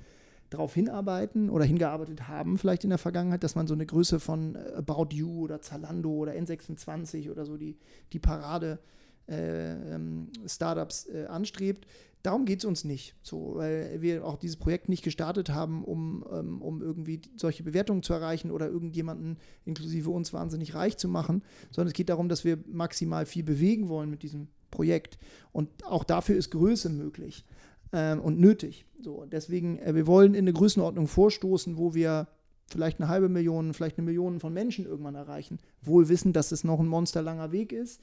darauf 0.54 0.74
hinarbeiten 0.74 1.50
oder 1.50 1.66
hingearbeitet 1.66 2.28
haben, 2.28 2.58
vielleicht 2.58 2.84
in 2.84 2.90
der 2.90 3.00
Vergangenheit, 3.00 3.44
dass 3.44 3.56
man 3.56 3.68
so 3.68 3.74
eine 3.74 3.86
Größe 3.86 4.20
von 4.20 4.56
äh, 4.56 4.74
About 4.76 5.08
You 5.12 5.44
oder 5.44 5.62
Zalando 5.62 6.12
oder 6.12 6.34
N26 6.34 7.32
oder 7.32 7.46
so 7.46 7.58
die, 7.58 7.78
die 8.14 8.20
Parade 8.20 8.80
äh, 9.28 9.96
ähm, 9.96 10.30
Startups 10.46 11.08
äh, 11.08 11.26
anstrebt. 11.26 11.88
Darum 12.22 12.46
geht 12.46 12.60
es 12.60 12.66
uns 12.66 12.86
nicht, 12.86 13.16
so, 13.22 13.56
weil 13.56 14.02
wir 14.02 14.26
auch 14.26 14.38
dieses 14.38 14.56
Projekt 14.56 14.88
nicht 14.88 15.04
gestartet 15.04 15.50
haben, 15.50 15.84
um, 15.84 16.24
ähm, 16.32 16.62
um 16.62 16.82
irgendwie 16.82 17.22
solche 17.36 17.64
Bewertungen 17.64 18.02
zu 18.02 18.14
erreichen 18.14 18.50
oder 18.50 18.68
irgendjemanden, 18.68 19.38
inklusive 19.66 20.10
uns, 20.10 20.32
wahnsinnig 20.32 20.74
reich 20.74 20.98
zu 20.98 21.10
machen, 21.10 21.44
sondern 21.70 21.88
es 21.88 21.94
geht 21.94 22.08
darum, 22.08 22.30
dass 22.30 22.46
wir 22.46 22.60
maximal 22.66 23.26
viel 23.26 23.44
bewegen 23.44 23.90
wollen 23.90 24.10
mit 24.10 24.24
diesem 24.24 24.48
Projekt. 24.72 25.20
Und 25.52 25.70
auch 25.84 26.06
dafür 26.06 26.38
ist 26.38 26.52
Größe 26.52 26.90
möglich 26.90 27.44
ähm, 27.94 28.20
und 28.20 28.40
nötig. 28.40 28.86
So, 29.02 29.26
deswegen, 29.26 29.80
äh, 29.80 29.96
wir 29.96 30.08
wollen 30.08 30.34
in 30.34 30.40
eine 30.40 30.54
Größenordnung 30.54 31.08
vorstoßen, 31.08 31.78
wo 31.78 31.94
wir 31.94 32.28
vielleicht 32.68 33.00
eine 33.00 33.08
halbe 33.08 33.30
Million, 33.30 33.74
vielleicht 33.74 33.98
eine 33.98 34.06
Million 34.06 34.40
von 34.40 34.54
Menschen 34.54 34.86
irgendwann 34.86 35.16
erreichen. 35.16 35.60
Wohl 35.82 36.10
wissen, 36.10 36.34
dass 36.34 36.52
es 36.52 36.64
noch 36.64 36.80
ein 36.80 36.88
monsterlanger 36.88 37.52
Weg 37.52 37.72
ist, 37.72 38.02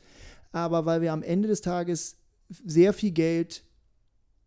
aber 0.53 0.87
weil 0.87 1.03
wir 1.03 1.13
am 1.13 1.23
Ende 1.23 1.49
des 1.49 1.61
Tages 1.61 2.17
sehr 2.49 2.93
viel 2.93 3.11
Geld 3.11 3.65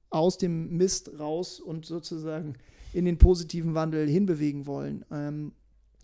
aus 0.10 0.38
dem 0.38 0.78
Mist 0.78 1.20
raus 1.20 1.60
und 1.60 1.86
sozusagen 1.86 2.56
in 2.94 3.06
den 3.06 3.18
positiven 3.18 3.74
Wandel 3.74 4.08
hinbewegen 4.08 4.66
wollen. 4.66 5.04
Ähm, 5.12 5.54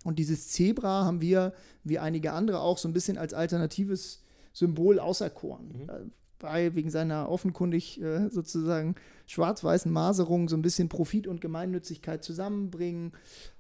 und 0.04 0.18
dieses 0.18 0.48
Zebra 0.50 1.06
haben 1.06 1.22
wir, 1.22 1.54
wie 1.84 2.00
einige 2.00 2.34
andere 2.34 2.60
auch, 2.60 2.78
so 2.78 2.88
ein 2.88 2.94
bisschen 2.94 3.18
als 3.18 3.34
alternatives 3.34 4.24
Symbol 4.54 5.00
auserkoren. 5.00 5.68
Mhm. 5.68 6.12
Weil 6.40 6.76
wegen 6.76 6.90
seiner 6.90 7.30
offenkundig 7.30 8.02
äh, 8.02 8.30
sozusagen 8.30 8.96
schwarz-weißen 9.26 9.92
Maserung 9.92 10.50
so 10.50 10.56
ein 10.56 10.62
bisschen 10.62 10.90
Profit 10.90 11.28
und 11.28 11.42
Gemeinnützigkeit 11.42 12.24
zusammenbringen. 12.24 13.12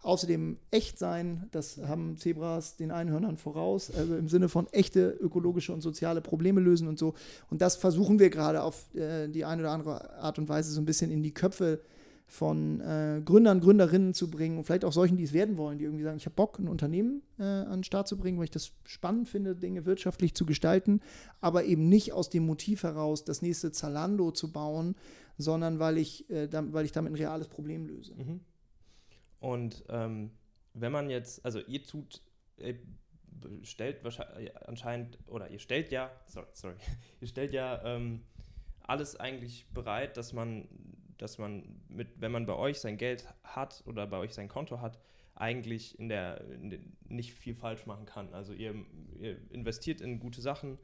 Außerdem 0.01 0.57
echt 0.71 0.97
sein, 0.97 1.47
das 1.51 1.77
haben 1.77 2.17
Zebras 2.17 2.77
den 2.77 2.91
Einhörnern 2.91 3.37
voraus, 3.37 3.91
also 3.95 4.15
im 4.15 4.29
Sinne 4.29 4.49
von 4.49 4.67
echte 4.71 5.09
ökologische 5.09 5.73
und 5.73 5.81
soziale 5.81 6.21
Probleme 6.21 6.61
lösen 6.61 6.87
und 6.87 6.97
so. 6.97 7.13
Und 7.49 7.61
das 7.61 7.75
versuchen 7.75 8.19
wir 8.19 8.29
gerade 8.29 8.63
auf 8.63 8.93
äh, 8.95 9.27
die 9.27 9.45
eine 9.45 9.61
oder 9.61 9.71
andere 9.71 10.13
Art 10.19 10.39
und 10.39 10.49
Weise 10.49 10.71
so 10.71 10.81
ein 10.81 10.85
bisschen 10.85 11.11
in 11.11 11.21
die 11.21 11.33
Köpfe 11.33 11.73
äh, 11.73 11.98
von 12.29 12.79
äh, 12.79 13.21
Gründern, 13.25 13.59
Gründerinnen 13.59 14.13
zu 14.13 14.29
bringen 14.29 14.59
und 14.59 14.63
vielleicht 14.63 14.85
auch 14.85 14.93
solchen, 14.93 15.17
die 15.17 15.23
es 15.23 15.33
werden 15.33 15.57
wollen, 15.57 15.79
die 15.79 15.85
irgendwie 15.85 16.03
sagen, 16.03 16.17
ich 16.17 16.27
habe 16.27 16.35
Bock, 16.35 16.59
ein 16.59 16.67
Unternehmen 16.67 17.23
äh, 17.39 17.43
an 17.43 17.79
den 17.79 17.83
Start 17.83 18.07
zu 18.07 18.17
bringen, 18.17 18.37
weil 18.37 18.43
ich 18.43 18.51
das 18.51 18.71
spannend 18.85 19.27
finde, 19.27 19.55
Dinge 19.55 19.87
wirtschaftlich 19.87 20.35
zu 20.35 20.45
gestalten, 20.45 21.01
aber 21.41 21.63
eben 21.63 21.89
nicht 21.89 22.13
aus 22.13 22.29
dem 22.29 22.45
Motiv 22.45 22.83
heraus, 22.83 23.25
das 23.25 23.41
nächste 23.41 23.71
Zalando 23.71 24.29
zu 24.29 24.51
bauen, 24.51 24.95
sondern 25.37 25.79
weil 25.79 25.97
ich, 25.97 26.29
äh, 26.29 26.47
da, 26.47 26.71
weil 26.71 26.85
ich 26.85 26.91
damit 26.91 27.11
ein 27.11 27.15
reales 27.15 27.47
Problem 27.47 27.87
löse. 27.87 28.13
Mhm. 28.13 28.41
Und 29.39 29.83
ähm, 29.89 30.29
wenn 30.75 30.91
man 30.91 31.09
jetzt, 31.09 31.43
also 31.43 31.59
ihr 31.59 31.81
tut, 31.81 32.21
ihr 32.57 32.75
stellt 33.63 34.03
wahrscheinlich 34.03 34.55
anscheinend, 34.67 35.17
oder 35.25 35.49
ihr 35.49 35.59
stellt 35.59 35.91
ja, 35.91 36.11
sorry, 36.27 36.47
sorry 36.53 36.75
ihr 37.21 37.27
stellt 37.27 37.53
ja 37.53 37.83
ähm, 37.83 38.21
alles 38.83 39.15
eigentlich 39.15 39.65
bereit, 39.73 40.15
dass 40.15 40.31
man 40.31 40.67
dass 41.19 41.37
man 41.37 41.63
mit, 41.87 42.19
wenn 42.19 42.31
man 42.31 42.45
bei 42.45 42.55
euch 42.55 42.79
sein 42.79 42.97
Geld 42.97 43.27
hat 43.43 43.83
oder 43.85 44.07
bei 44.07 44.17
euch 44.17 44.33
sein 44.33 44.47
Konto 44.47 44.81
hat, 44.81 44.99
eigentlich 45.35 45.97
in 45.99 46.09
der, 46.09 46.41
in 46.41 46.97
nicht 47.07 47.33
viel 47.33 47.53
falsch 47.53 47.85
machen 47.85 48.05
kann. 48.05 48.33
Also 48.33 48.53
ihr, 48.53 48.73
ihr 49.19 49.37
investiert 49.51 50.01
in 50.01 50.19
gute 50.19 50.41
Sachen. 50.41 50.77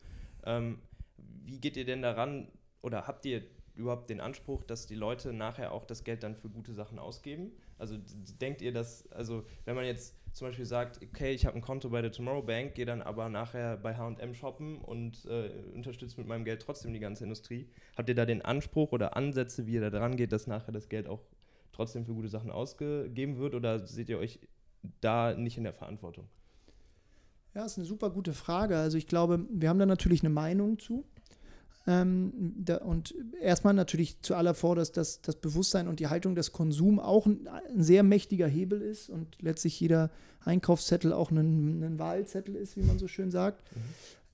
Ähm, 0.44 0.80
wie 1.18 1.60
geht 1.60 1.78
ihr 1.78 1.86
denn 1.86 2.02
daran 2.02 2.48
oder 2.82 3.08
habt 3.08 3.26
ihr 3.26 3.44
überhaupt 3.76 4.10
den 4.10 4.22
Anspruch, 4.22 4.64
dass 4.64 4.88
die 4.88 4.96
Leute 4.96 5.34
nachher 5.34 5.72
auch 5.72 5.86
das 5.86 6.04
Geld 6.04 6.24
dann 6.24 6.36
für 6.36 6.50
gute 6.50 6.74
Sachen 6.74 7.00
ausgeben? 7.00 7.52
Also 7.78 7.98
denkt 8.40 8.62
ihr, 8.62 8.72
dass, 8.72 9.12
also 9.12 9.46
wenn 9.66 9.76
man 9.76 9.86
jetzt 9.86 10.16
zum 10.36 10.50
Beispiel 10.50 10.66
sagt, 10.66 11.00
okay, 11.02 11.34
ich 11.34 11.46
habe 11.46 11.56
ein 11.56 11.62
Konto 11.62 11.90
bei 11.90 12.02
der 12.02 12.12
Tomorrow 12.12 12.42
Bank, 12.42 12.76
gehe 12.76 12.86
dann 12.86 13.02
aber 13.02 13.30
nachher 13.30 13.78
bei 13.78 13.96
HM 13.96 14.34
shoppen 14.34 14.82
und 14.82 15.24
äh, 15.26 15.50
unterstütze 15.74 16.20
mit 16.20 16.28
meinem 16.28 16.44
Geld 16.44 16.62
trotzdem 16.62 16.92
die 16.92 17.00
ganze 17.00 17.24
Industrie. 17.24 17.70
Habt 17.96 18.10
ihr 18.10 18.16
da 18.16 18.26
den 18.26 18.42
Anspruch 18.42 18.92
oder 18.92 19.16
Ansätze, 19.16 19.66
wie 19.66 19.76
ihr 19.76 19.82
da 19.82 19.90
dran 19.90 20.18
geht, 20.18 20.34
dass 20.34 20.46
nachher 20.46 20.74
das 20.74 20.90
Geld 20.90 21.08
auch 21.08 21.22
trotzdem 21.72 22.04
für 22.04 22.14
gute 22.14 22.28
Sachen 22.28 22.52
ausgegeben 22.52 23.38
wird 23.38 23.56
oder 23.56 23.88
seht 23.88 24.10
ihr 24.10 24.20
euch 24.20 24.42
da 25.00 25.34
nicht 25.34 25.58
in 25.58 25.64
der 25.64 25.74
Verantwortung? 25.74 26.28
Ja, 27.54 27.64
ist 27.64 27.78
eine 27.78 27.86
super 27.86 28.10
gute 28.10 28.34
Frage. 28.34 28.78
Also 28.78 28.98
ich 28.98 29.08
glaube, 29.08 29.46
wir 29.50 29.70
haben 29.70 29.80
da 29.80 29.86
natürlich 29.86 30.22
eine 30.22 30.34
Meinung 30.34 30.80
zu. 30.80 31.06
Ähm, 31.88 32.54
da, 32.58 32.78
und 32.78 33.14
erstmal 33.40 33.76
natürlich 33.76 34.22
zu 34.22 34.34
aller 34.34 34.56
zuallervorderst, 34.56 34.98
dass 34.98 35.22
das 35.22 35.36
Bewusstsein 35.36 35.88
und 35.88 36.00
die 36.00 36.08
Haltung 36.08 36.34
des 36.34 36.52
Konsums 36.52 37.00
auch 37.00 37.28
ein, 37.28 37.48
ein, 37.48 37.84
sehr 37.84 38.02
mächtiger 38.02 38.48
Hebel 38.48 38.82
ist 38.82 39.10
und 39.10 39.40
letztlich 39.42 39.80
jeder 39.80 40.10
Einkaufszettel 40.44 41.14
auch 41.14 41.30
ein, 41.30 41.84
ein 41.84 42.00
Wahlzettel 42.00 42.56
ist, 42.56 42.76
wie 42.76 42.82
man 42.82 42.98
so 42.98 43.08
schön 43.08 43.30
sagt. 43.30 43.64
Mhm. 43.76 43.82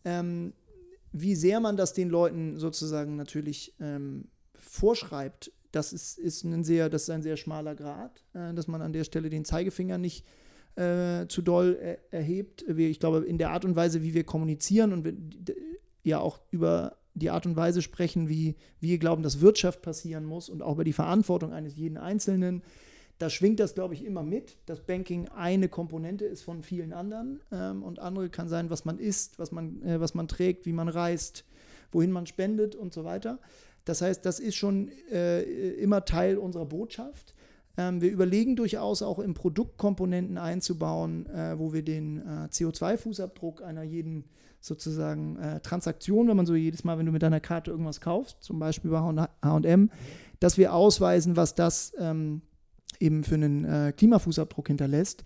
Ähm, 0.05 0.53
wie 1.11 1.35
sehr 1.35 1.59
man 1.59 1.75
das 1.75 1.93
den 1.93 2.09
Leuten 2.09 2.57
sozusagen 2.57 3.17
natürlich 3.17 3.73
ähm, 3.81 4.29
vorschreibt, 4.57 5.51
das 5.73 5.91
ist, 5.91 6.19
ist, 6.19 6.43
ein 6.43 6.63
sehr, 6.63 6.89
das 6.89 7.03
ist 7.03 7.09
ein 7.09 7.21
sehr 7.21 7.37
schmaler 7.37 7.75
Grad, 7.75 8.23
äh, 8.33 8.53
dass 8.53 8.67
man 8.67 8.81
an 8.81 8.93
der 8.93 9.03
Stelle 9.03 9.29
den 9.29 9.43
Zeigefinger 9.43 9.97
nicht 9.97 10.25
äh, 10.75 11.27
zu 11.27 11.41
doll 11.41 11.77
er, 11.81 12.13
erhebt. 12.13 12.63
Ich 12.63 12.99
glaube, 12.99 13.25
in 13.25 13.37
der 13.37 13.51
Art 13.51 13.65
und 13.65 13.75
Weise, 13.75 14.03
wie 14.03 14.13
wir 14.13 14.23
kommunizieren 14.23 14.93
und 14.93 15.03
wir, 15.03 15.13
ja 16.03 16.19
auch 16.19 16.39
über 16.49 16.97
die 17.13 17.29
Art 17.29 17.45
und 17.45 17.55
Weise 17.55 17.81
sprechen, 17.81 18.29
wie 18.29 18.55
wir 18.79 18.97
glauben, 18.97 19.23
dass 19.23 19.41
Wirtschaft 19.41 19.81
passieren 19.81 20.25
muss 20.25 20.49
und 20.49 20.61
auch 20.61 20.73
über 20.73 20.83
die 20.83 20.93
Verantwortung 20.93 21.51
eines 21.51 21.75
jeden 21.75 21.97
Einzelnen. 21.97 22.61
Da 23.19 23.29
schwingt 23.29 23.59
das, 23.59 23.75
glaube 23.75 23.93
ich, 23.93 24.03
immer 24.03 24.23
mit, 24.23 24.57
dass 24.65 24.81
Banking 24.81 25.27
eine 25.27 25.69
Komponente 25.69 26.25
ist 26.25 26.41
von 26.41 26.63
vielen 26.63 26.93
anderen. 26.93 27.39
Ähm, 27.51 27.83
und 27.83 27.99
andere 27.99 28.29
kann 28.29 28.49
sein, 28.49 28.69
was 28.69 28.85
man 28.85 28.97
isst, 28.97 29.37
was 29.37 29.51
man, 29.51 29.83
äh, 29.83 29.99
was 29.99 30.15
man 30.15 30.27
trägt, 30.27 30.65
wie 30.65 30.73
man 30.73 30.87
reist, 30.87 31.45
wohin 31.91 32.11
man 32.11 32.25
spendet 32.25 32.75
und 32.75 32.93
so 32.93 33.03
weiter. 33.03 33.39
Das 33.85 34.01
heißt, 34.01 34.25
das 34.25 34.39
ist 34.39 34.55
schon 34.55 34.89
äh, 35.11 35.41
immer 35.73 36.05
Teil 36.05 36.37
unserer 36.37 36.65
Botschaft. 36.65 37.35
Ähm, 37.77 38.01
wir 38.01 38.11
überlegen 38.11 38.55
durchaus 38.55 39.01
auch 39.01 39.19
im 39.19 39.33
Produktkomponenten 39.33 40.37
einzubauen, 40.37 41.25
äh, 41.27 41.57
wo 41.57 41.73
wir 41.73 41.83
den 41.83 42.19
äh, 42.19 42.47
CO2-Fußabdruck 42.51 43.61
einer 43.61 43.83
jeden 43.83 44.25
sozusagen 44.59 45.37
äh, 45.37 45.59
Transaktion, 45.61 46.27
wenn 46.27 46.37
man 46.37 46.45
so 46.45 46.53
jedes 46.53 46.83
Mal, 46.83 46.97
wenn 46.97 47.05
du 47.05 47.11
mit 47.11 47.23
deiner 47.23 47.39
Karte 47.39 47.71
irgendwas 47.71 47.99
kaufst, 47.99 48.43
zum 48.43 48.59
Beispiel 48.59 48.91
bei 48.91 49.27
HM, 49.43 49.89
dass 50.39 50.57
wir 50.57 50.73
ausweisen, 50.73 51.35
was 51.35 51.55
das 51.55 51.93
ähm, 51.97 52.41
eben 52.99 53.23
für 53.23 53.35
einen 53.35 53.65
äh, 53.65 53.93
Klimafußabdruck 53.95 54.67
hinterlässt. 54.67 55.23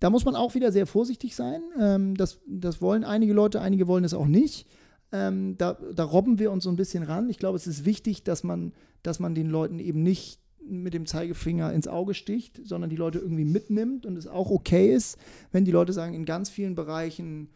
Da 0.00 0.10
muss 0.10 0.24
man 0.24 0.34
auch 0.34 0.54
wieder 0.54 0.72
sehr 0.72 0.86
vorsichtig 0.86 1.36
sein. 1.36 1.62
Ähm, 1.80 2.16
das, 2.16 2.40
das 2.46 2.82
wollen 2.82 3.04
einige 3.04 3.32
Leute, 3.32 3.60
einige 3.60 3.86
wollen 3.86 4.04
es 4.04 4.14
auch 4.14 4.26
nicht. 4.26 4.66
Ähm, 5.12 5.56
da, 5.56 5.78
da 5.94 6.04
robben 6.04 6.38
wir 6.38 6.50
uns 6.50 6.64
so 6.64 6.70
ein 6.70 6.76
bisschen 6.76 7.04
ran. 7.04 7.28
Ich 7.28 7.38
glaube, 7.38 7.56
es 7.56 7.66
ist 7.66 7.84
wichtig, 7.84 8.24
dass 8.24 8.42
man, 8.42 8.72
dass 9.02 9.20
man 9.20 9.34
den 9.34 9.48
Leuten 9.48 9.78
eben 9.78 10.02
nicht 10.02 10.40
mit 10.68 10.94
dem 10.94 11.06
Zeigefinger 11.06 11.72
ins 11.72 11.88
Auge 11.88 12.14
sticht, 12.14 12.60
sondern 12.64 12.90
die 12.90 12.96
Leute 12.96 13.18
irgendwie 13.18 13.44
mitnimmt 13.44 14.06
und 14.06 14.16
es 14.16 14.26
auch 14.26 14.50
okay 14.50 14.92
ist, 14.92 15.18
wenn 15.52 15.64
die 15.64 15.70
Leute 15.70 15.92
sagen, 15.92 16.14
in 16.14 16.24
ganz 16.24 16.50
vielen 16.50 16.74
Bereichen 16.74 17.50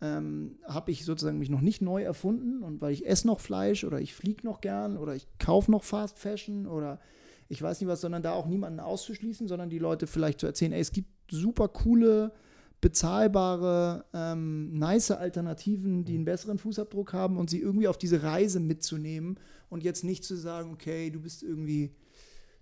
ähm, 0.00 0.58
habe 0.66 0.90
ich 0.90 1.04
sozusagen 1.04 1.38
mich 1.38 1.50
noch 1.50 1.60
nicht 1.60 1.82
neu 1.82 2.02
erfunden 2.02 2.62
und 2.62 2.80
weil 2.80 2.92
ich 2.92 3.06
esse 3.06 3.26
noch 3.26 3.40
Fleisch 3.40 3.84
oder 3.84 4.00
ich 4.00 4.14
fliege 4.14 4.44
noch 4.44 4.60
gern 4.60 4.96
oder 4.96 5.14
ich 5.14 5.26
kaufe 5.38 5.70
noch 5.70 5.84
Fast 5.84 6.18
Fashion 6.18 6.66
oder 6.66 7.00
ich 7.48 7.62
weiß 7.62 7.80
nicht 7.80 7.88
was, 7.88 8.00
sondern 8.00 8.22
da 8.22 8.32
auch 8.32 8.46
niemanden 8.46 8.80
auszuschließen, 8.80 9.48
sondern 9.48 9.70
die 9.70 9.78
Leute 9.78 10.06
vielleicht 10.06 10.40
zu 10.40 10.46
erzählen, 10.46 10.72
ey, 10.72 10.80
es 10.80 10.92
gibt 10.92 11.08
super 11.30 11.68
coole, 11.68 12.32
bezahlbare, 12.80 14.04
ähm, 14.12 14.72
nice 14.72 15.12
Alternativen, 15.12 16.04
die 16.04 16.14
einen 16.14 16.24
besseren 16.24 16.58
Fußabdruck 16.58 17.12
haben 17.12 17.38
und 17.38 17.48
sie 17.48 17.60
irgendwie 17.60 17.88
auf 17.88 17.98
diese 17.98 18.22
Reise 18.22 18.60
mitzunehmen 18.60 19.38
und 19.70 19.82
jetzt 19.82 20.04
nicht 20.04 20.24
zu 20.24 20.36
sagen, 20.36 20.72
okay, 20.72 21.10
du 21.10 21.20
bist 21.20 21.42
irgendwie, 21.42 21.94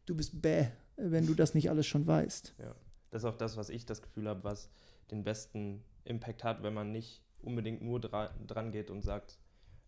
du 0.06 0.14
bist 0.14 0.40
bäh, 0.40 0.68
wenn 0.96 1.26
du 1.26 1.34
das 1.34 1.54
nicht 1.54 1.70
alles 1.70 1.86
schon 1.86 2.06
weißt. 2.06 2.54
Ja, 2.58 2.74
das 3.10 3.22
ist 3.22 3.28
auch 3.28 3.36
das, 3.36 3.56
was 3.56 3.68
ich 3.68 3.86
das 3.86 4.02
Gefühl 4.02 4.28
habe, 4.28 4.44
was 4.44 4.70
den 5.10 5.24
besten 5.24 5.82
Impact 6.04 6.44
hat, 6.44 6.62
wenn 6.62 6.74
man 6.74 6.92
nicht 6.92 7.22
unbedingt 7.42 7.82
nur 7.82 8.00
dra 8.00 8.30
dran 8.46 8.72
geht 8.72 8.90
und 8.90 9.02
sagt, 9.02 9.38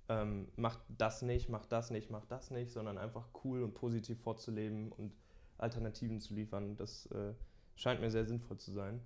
ähm, 0.08 0.48
macht 0.56 0.80
das 0.88 1.22
nicht, 1.22 1.48
macht 1.48 1.72
das 1.72 1.90
nicht, 1.90 2.10
macht 2.10 2.30
das 2.30 2.50
nicht, 2.50 2.70
sondern 2.70 2.98
einfach 2.98 3.28
cool 3.44 3.62
und 3.62 3.74
positiv 3.74 4.20
vorzuleben 4.20 4.92
und 4.92 5.12
Alternativen 5.58 6.20
zu 6.20 6.34
liefern. 6.34 6.76
Das 6.76 7.06
äh, 7.06 7.32
scheint 7.74 8.00
mir 8.00 8.10
sehr 8.10 8.26
sinnvoll 8.26 8.58
zu 8.58 8.72
sein. 8.72 9.00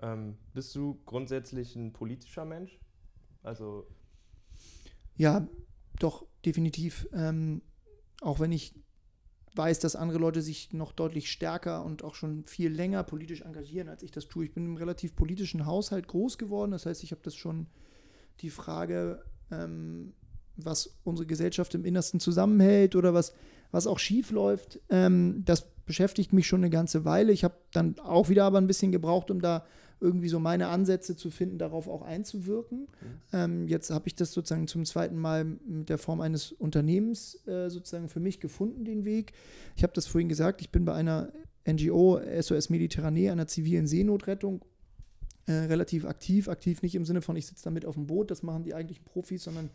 Ähm, 0.00 0.36
bist 0.52 0.74
du 0.74 1.00
grundsätzlich 1.06 1.74
ein 1.76 1.92
politischer 1.92 2.44
Mensch? 2.44 2.78
Also. 3.42 3.86
Ja, 5.16 5.46
doch, 5.98 6.26
definitiv. 6.44 7.08
Ähm, 7.12 7.62
auch 8.20 8.40
wenn 8.40 8.52
ich 8.52 8.74
weiß, 9.54 9.78
dass 9.78 9.96
andere 9.96 10.18
Leute 10.18 10.42
sich 10.42 10.72
noch 10.72 10.92
deutlich 10.92 11.30
stärker 11.30 11.84
und 11.84 12.02
auch 12.02 12.14
schon 12.14 12.44
viel 12.44 12.72
länger 12.72 13.02
politisch 13.04 13.42
engagieren, 13.42 13.88
als 13.88 14.02
ich 14.02 14.10
das 14.10 14.26
tue. 14.26 14.44
Ich 14.44 14.52
bin 14.52 14.64
im 14.66 14.76
relativ 14.76 15.14
politischen 15.14 15.66
Haushalt 15.66 16.08
groß 16.08 16.38
geworden. 16.38 16.72
Das 16.72 16.86
heißt, 16.86 17.04
ich 17.04 17.12
habe 17.12 17.22
das 17.22 17.36
schon 17.36 17.66
die 18.40 18.50
Frage, 18.50 19.22
ähm, 19.50 20.14
was 20.56 20.98
unsere 21.04 21.26
Gesellschaft 21.26 21.74
im 21.74 21.84
Innersten 21.84 22.20
zusammenhält 22.20 22.96
oder 22.96 23.14
was, 23.14 23.32
was 23.70 23.86
auch 23.86 23.98
schief 23.98 24.30
läuft, 24.30 24.80
ähm, 24.90 25.42
das 25.44 25.66
beschäftigt 25.86 26.32
mich 26.32 26.46
schon 26.46 26.60
eine 26.60 26.70
ganze 26.70 27.04
Weile. 27.04 27.32
Ich 27.32 27.44
habe 27.44 27.56
dann 27.72 27.98
auch 27.98 28.28
wieder 28.28 28.44
aber 28.44 28.58
ein 28.58 28.66
bisschen 28.66 28.92
gebraucht, 28.92 29.30
um 29.30 29.40
da 29.40 29.64
irgendwie 30.00 30.28
so 30.28 30.38
meine 30.38 30.68
Ansätze 30.68 31.16
zu 31.16 31.30
finden, 31.30 31.58
darauf 31.58 31.88
auch 31.88 32.02
einzuwirken. 32.02 32.80
Mhm. 32.80 32.86
Ähm, 33.32 33.68
jetzt 33.68 33.90
habe 33.90 34.06
ich 34.06 34.14
das 34.14 34.32
sozusagen 34.32 34.66
zum 34.66 34.84
zweiten 34.84 35.16
Mal 35.16 35.44
mit 35.44 35.88
der 35.88 35.98
Form 35.98 36.20
eines 36.20 36.52
Unternehmens 36.52 37.46
äh, 37.46 37.70
sozusagen 37.70 38.08
für 38.08 38.20
mich 38.20 38.40
gefunden, 38.40 38.84
den 38.84 39.04
Weg. 39.04 39.32
Ich 39.76 39.82
habe 39.82 39.92
das 39.92 40.06
vorhin 40.06 40.28
gesagt, 40.28 40.60
ich 40.60 40.70
bin 40.70 40.84
bei 40.84 40.94
einer 40.94 41.32
NGO, 41.66 42.20
SOS 42.40 42.70
Mediterranee, 42.70 43.30
einer 43.30 43.46
zivilen 43.46 43.86
Seenotrettung, 43.86 44.64
äh, 45.46 45.52
relativ 45.52 46.04
aktiv. 46.04 46.48
Aktiv 46.48 46.82
nicht 46.82 46.94
im 46.94 47.04
Sinne 47.04 47.22
von, 47.22 47.36
ich 47.36 47.46
sitze 47.46 47.64
da 47.64 47.70
mit 47.70 47.86
auf 47.86 47.94
dem 47.94 48.06
Boot, 48.06 48.30
das 48.30 48.42
machen 48.42 48.64
die 48.64 48.74
eigentlichen 48.74 49.04
Profis, 49.04 49.44
sondern 49.44 49.70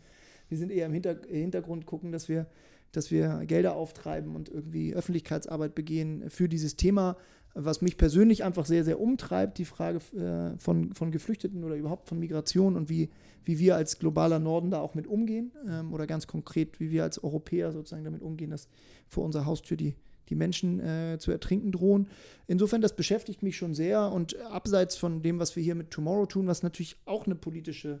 wir 0.48 0.58
sind 0.58 0.70
eher 0.70 0.86
im 0.86 0.92
Hinter 0.92 1.16
Hintergrund 1.28 1.86
gucken, 1.86 2.12
dass 2.12 2.28
wir, 2.28 2.46
dass 2.92 3.10
wir 3.10 3.44
Gelder 3.46 3.74
auftreiben 3.74 4.34
und 4.34 4.48
irgendwie 4.48 4.94
Öffentlichkeitsarbeit 4.94 5.74
begehen 5.74 6.28
für 6.28 6.48
dieses 6.48 6.76
Thema 6.76 7.16
was 7.54 7.82
mich 7.82 7.96
persönlich 7.96 8.44
einfach 8.44 8.64
sehr, 8.64 8.84
sehr 8.84 9.00
umtreibt, 9.00 9.58
die 9.58 9.64
Frage 9.64 9.98
äh, 10.16 10.58
von, 10.58 10.92
von 10.94 11.10
Geflüchteten 11.10 11.64
oder 11.64 11.74
überhaupt 11.74 12.08
von 12.08 12.18
Migration 12.18 12.76
und 12.76 12.88
wie, 12.88 13.10
wie 13.44 13.58
wir 13.58 13.76
als 13.76 13.98
globaler 13.98 14.38
Norden 14.38 14.70
da 14.70 14.80
auch 14.80 14.94
mit 14.94 15.06
umgehen 15.06 15.52
ähm, 15.68 15.92
oder 15.92 16.06
ganz 16.06 16.26
konkret, 16.26 16.78
wie 16.80 16.90
wir 16.90 17.02
als 17.02 17.22
Europäer 17.22 17.72
sozusagen 17.72 18.04
damit 18.04 18.22
umgehen, 18.22 18.50
dass 18.50 18.68
vor 19.08 19.24
unserer 19.24 19.46
Haustür 19.46 19.76
die, 19.76 19.96
die 20.28 20.36
Menschen 20.36 20.80
äh, 20.80 21.18
zu 21.18 21.32
ertrinken 21.32 21.72
drohen. 21.72 22.08
Insofern, 22.46 22.82
das 22.82 22.94
beschäftigt 22.94 23.42
mich 23.42 23.56
schon 23.56 23.74
sehr 23.74 24.12
und 24.12 24.40
abseits 24.42 24.96
von 24.96 25.22
dem, 25.22 25.40
was 25.40 25.56
wir 25.56 25.62
hier 25.62 25.74
mit 25.74 25.90
Tomorrow 25.90 26.26
tun, 26.26 26.46
was 26.46 26.62
natürlich 26.62 26.96
auch 27.04 27.26
eine 27.26 27.34
politische 27.34 28.00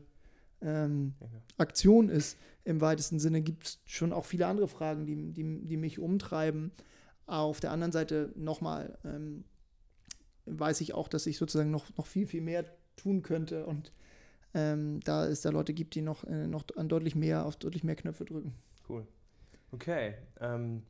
ähm, 0.62 1.14
Aktion 1.56 2.08
ist, 2.08 2.38
im 2.64 2.80
weitesten 2.80 3.18
Sinne, 3.18 3.40
gibt 3.40 3.64
es 3.64 3.80
schon 3.86 4.12
auch 4.12 4.24
viele 4.24 4.46
andere 4.46 4.68
Fragen, 4.68 5.06
die, 5.06 5.32
die, 5.32 5.66
die 5.66 5.76
mich 5.76 5.98
umtreiben. 5.98 6.72
Auf 7.26 7.60
der 7.60 7.70
anderen 7.70 7.92
Seite 7.92 8.32
nochmal 8.36 8.98
ähm, 9.04 9.44
weiß 10.46 10.80
ich 10.80 10.94
auch, 10.94 11.08
dass 11.08 11.26
ich 11.26 11.38
sozusagen 11.38 11.70
noch, 11.70 11.86
noch 11.96 12.06
viel, 12.06 12.26
viel 12.26 12.42
mehr 12.42 12.64
tun 12.96 13.22
könnte 13.22 13.66
und 13.66 13.92
ähm, 14.52 15.00
da 15.04 15.26
es 15.26 15.42
da 15.42 15.50
Leute 15.50 15.72
gibt, 15.72 15.94
die 15.94 16.02
noch, 16.02 16.24
äh, 16.24 16.46
noch 16.46 16.64
an 16.76 16.88
deutlich 16.88 17.14
mehr, 17.14 17.46
auf 17.46 17.56
deutlich 17.56 17.84
mehr 17.84 17.94
Knöpfe 17.94 18.24
drücken. 18.24 18.54
Cool. 18.88 19.06
Okay. 19.70 20.14
Ähm, 20.40 20.82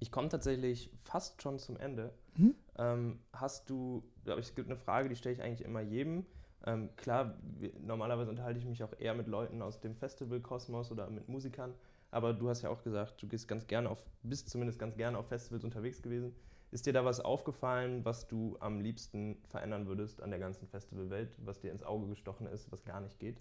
ich 0.00 0.10
komme 0.10 0.28
tatsächlich 0.28 0.90
fast 0.98 1.40
schon 1.42 1.58
zum 1.58 1.76
Ende. 1.76 2.12
Hm? 2.34 2.54
Ähm, 2.76 3.20
hast 3.32 3.70
du, 3.70 4.02
glaube 4.24 4.40
ich, 4.40 4.48
es 4.48 4.54
gibt 4.54 4.68
eine 4.68 4.76
Frage, 4.76 5.08
die 5.08 5.16
stelle 5.16 5.34
ich 5.34 5.42
eigentlich 5.42 5.64
immer 5.64 5.80
jedem. 5.80 6.26
Ähm, 6.66 6.90
klar, 6.96 7.38
normalerweise 7.80 8.30
unterhalte 8.30 8.58
ich 8.58 8.66
mich 8.66 8.82
auch 8.82 8.92
eher 8.98 9.14
mit 9.14 9.28
Leuten 9.28 9.62
aus 9.62 9.80
dem 9.80 9.94
Festivalkosmos 9.94 10.90
oder 10.90 11.08
mit 11.10 11.28
Musikern. 11.28 11.74
Aber 12.10 12.32
du 12.32 12.48
hast 12.48 12.62
ja 12.62 12.70
auch 12.70 12.82
gesagt, 12.82 13.22
du 13.22 13.28
gehst 13.28 13.48
ganz 13.48 13.66
gerne 13.66 13.90
auf, 13.90 14.04
bist 14.22 14.48
zumindest 14.48 14.78
ganz 14.78 14.96
gerne 14.96 15.18
auf 15.18 15.28
Festivals 15.28 15.64
unterwegs 15.64 16.02
gewesen. 16.02 16.34
Ist 16.70 16.86
dir 16.86 16.92
da 16.92 17.04
was 17.04 17.20
aufgefallen, 17.20 18.04
was 18.04 18.28
du 18.28 18.56
am 18.60 18.80
liebsten 18.80 19.38
verändern 19.48 19.86
würdest 19.86 20.20
an 20.20 20.30
der 20.30 20.38
ganzen 20.38 20.66
Festivalwelt, 20.68 21.30
was 21.38 21.60
dir 21.60 21.70
ins 21.70 21.82
Auge 21.82 22.08
gestochen 22.08 22.46
ist, 22.46 22.70
was 22.72 22.84
gar 22.84 23.00
nicht 23.00 23.18
geht? 23.18 23.40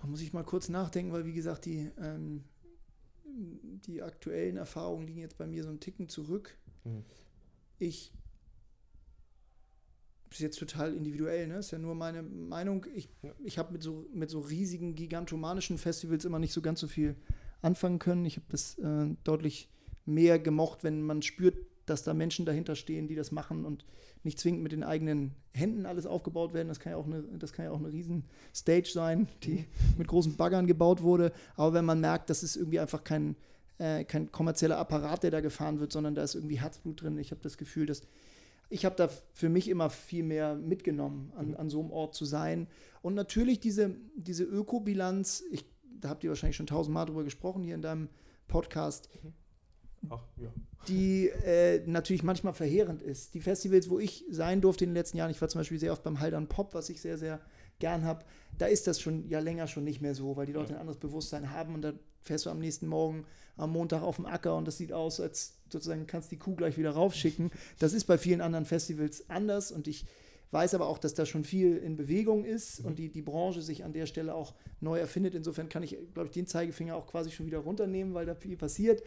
Da 0.00 0.06
muss 0.06 0.22
ich 0.22 0.32
mal 0.32 0.44
kurz 0.44 0.68
nachdenken, 0.68 1.12
weil 1.12 1.24
wie 1.24 1.34
gesagt, 1.34 1.66
die, 1.66 1.90
ähm, 1.98 2.44
die 3.24 4.02
aktuellen 4.02 4.56
Erfahrungen 4.56 5.06
liegen 5.06 5.20
jetzt 5.20 5.38
bei 5.38 5.46
mir 5.46 5.62
so 5.62 5.68
einen 5.68 5.80
Ticken 5.80 6.08
zurück. 6.08 6.56
Mhm. 6.84 7.04
Ich 7.78 8.12
ist 10.30 10.40
jetzt 10.40 10.58
total 10.58 10.94
individuell, 10.94 11.48
ne? 11.48 11.58
Ist 11.58 11.72
ja 11.72 11.78
nur 11.78 11.94
meine 11.94 12.22
Meinung. 12.22 12.86
Ich, 12.94 13.08
ich 13.44 13.58
habe 13.58 13.72
mit 13.72 13.82
so, 13.82 14.06
mit 14.14 14.30
so 14.30 14.40
riesigen, 14.40 14.94
gigantomanischen 14.94 15.76
Festivals 15.76 16.24
immer 16.24 16.38
nicht 16.38 16.52
so 16.52 16.62
ganz 16.62 16.80
so 16.80 16.86
viel 16.86 17.16
anfangen 17.62 17.98
können. 17.98 18.24
Ich 18.24 18.36
habe 18.36 18.46
das 18.48 18.78
äh, 18.78 19.08
deutlich 19.24 19.68
mehr 20.06 20.38
gemocht, 20.38 20.84
wenn 20.84 21.02
man 21.02 21.22
spürt, 21.22 21.56
dass 21.86 22.04
da 22.04 22.14
Menschen 22.14 22.46
dahinter 22.46 22.76
stehen, 22.76 23.08
die 23.08 23.16
das 23.16 23.32
machen 23.32 23.64
und 23.64 23.84
nicht 24.22 24.38
zwingend 24.38 24.62
mit 24.62 24.72
den 24.72 24.84
eigenen 24.84 25.34
Händen 25.52 25.86
alles 25.86 26.06
aufgebaut 26.06 26.52
werden. 26.54 26.68
Das 26.68 26.78
kann 26.78 26.92
ja 26.92 26.98
auch 26.98 27.06
eine, 27.06 27.22
das 27.22 27.52
kann 27.52 27.64
ja 27.64 27.72
auch 27.72 27.78
eine 27.78 27.92
riesen 27.92 28.24
Stage 28.54 28.90
sein, 28.92 29.28
die 29.42 29.64
mit 29.98 30.06
großen 30.06 30.36
Baggern 30.36 30.66
gebaut 30.66 31.02
wurde. 31.02 31.32
Aber 31.56 31.74
wenn 31.74 31.84
man 31.84 32.00
merkt, 32.00 32.30
das 32.30 32.42
ist 32.42 32.56
irgendwie 32.56 32.80
einfach 32.80 33.02
kein, 33.02 33.34
äh, 33.78 34.04
kein 34.04 34.30
kommerzieller 34.30 34.78
Apparat, 34.78 35.22
der 35.24 35.30
da 35.30 35.40
gefahren 35.40 35.80
wird, 35.80 35.92
sondern 35.92 36.14
da 36.14 36.22
ist 36.22 36.34
irgendwie 36.34 36.60
Herzblut 36.60 37.02
drin. 37.02 37.18
Ich 37.18 37.32
habe 37.32 37.40
das 37.42 37.58
Gefühl, 37.58 37.86
dass 37.86 38.02
ich 38.70 38.84
habe 38.84 38.96
da 38.96 39.08
für 39.32 39.48
mich 39.48 39.68
immer 39.68 39.90
viel 39.90 40.22
mehr 40.22 40.54
mitgenommen, 40.54 41.32
an, 41.36 41.48
mhm. 41.48 41.56
an 41.56 41.70
so 41.70 41.80
einem 41.80 41.90
Ort 41.90 42.14
zu 42.14 42.24
sein. 42.24 42.68
Und 43.02 43.14
natürlich 43.14 43.60
diese, 43.60 43.94
diese 44.16 44.44
Ökobilanz, 44.44 45.42
ich, 45.50 45.64
da 46.00 46.08
habt 46.08 46.24
ihr 46.24 46.30
wahrscheinlich 46.30 46.56
schon 46.56 46.66
tausendmal 46.66 47.06
drüber 47.06 47.24
gesprochen 47.24 47.62
hier 47.62 47.74
in 47.74 47.82
deinem 47.82 48.08
Podcast. 48.48 49.08
Mhm 49.22 49.34
Ach, 50.08 50.22
ja. 50.36 50.48
die 50.88 51.28
äh, 51.28 51.82
natürlich 51.86 52.22
manchmal 52.22 52.54
verheerend 52.54 53.02
ist. 53.02 53.34
Die 53.34 53.40
Festivals, 53.40 53.90
wo 53.90 53.98
ich 53.98 54.24
sein 54.30 54.60
durfte 54.60 54.84
in 54.84 54.90
den 54.90 54.94
letzten 54.94 55.18
Jahren, 55.18 55.30
ich 55.30 55.40
war 55.40 55.48
zum 55.48 55.60
Beispiel 55.60 55.78
sehr 55.78 55.92
oft 55.92 56.02
beim 56.02 56.20
Haldern 56.20 56.46
Pop, 56.48 56.74
was 56.74 56.88
ich 56.88 57.00
sehr, 57.00 57.18
sehr 57.18 57.40
gern 57.78 58.04
habe, 58.04 58.24
da 58.58 58.66
ist 58.66 58.86
das 58.86 59.00
schon 59.00 59.28
ja 59.28 59.40
länger 59.40 59.66
schon 59.66 59.84
nicht 59.84 60.00
mehr 60.00 60.14
so, 60.14 60.36
weil 60.36 60.46
die 60.46 60.52
Leute 60.52 60.70
ja. 60.70 60.76
ein 60.76 60.80
anderes 60.80 60.98
Bewusstsein 60.98 61.50
haben 61.50 61.74
und 61.74 61.82
da 61.82 61.92
fährst 62.22 62.46
du 62.46 62.50
am 62.50 62.58
nächsten 62.58 62.86
Morgen 62.86 63.24
am 63.56 63.72
Montag 63.72 64.02
auf 64.02 64.16
dem 64.16 64.26
Acker 64.26 64.56
und 64.56 64.66
das 64.66 64.78
sieht 64.78 64.92
aus, 64.92 65.20
als 65.20 65.54
sozusagen 65.68 66.06
kannst 66.06 66.30
die 66.30 66.38
Kuh 66.38 66.54
gleich 66.54 66.78
wieder 66.78 66.90
raufschicken. 66.92 67.50
Das 67.78 67.92
ist 67.92 68.04
bei 68.04 68.18
vielen 68.18 68.40
anderen 68.40 68.64
Festivals 68.64 69.28
anders 69.28 69.70
und 69.70 69.86
ich 69.86 70.06
weiß 70.50 70.74
aber 70.74 70.88
auch, 70.88 70.98
dass 70.98 71.14
da 71.14 71.26
schon 71.26 71.44
viel 71.44 71.76
in 71.76 71.96
Bewegung 71.96 72.44
ist 72.44 72.80
mhm. 72.80 72.86
und 72.86 72.98
die, 72.98 73.08
die 73.10 73.22
Branche 73.22 73.62
sich 73.62 73.84
an 73.84 73.92
der 73.92 74.06
Stelle 74.06 74.34
auch 74.34 74.54
neu 74.80 74.98
erfindet. 74.98 75.34
Insofern 75.34 75.68
kann 75.68 75.82
ich, 75.82 75.96
glaube 76.12 76.26
ich, 76.26 76.32
den 76.32 76.46
Zeigefinger 76.46 76.96
auch 76.96 77.06
quasi 77.06 77.30
schon 77.30 77.46
wieder 77.46 77.58
runternehmen, 77.58 78.14
weil 78.14 78.26
da 78.26 78.34
viel 78.34 78.56
passiert. 78.56 79.02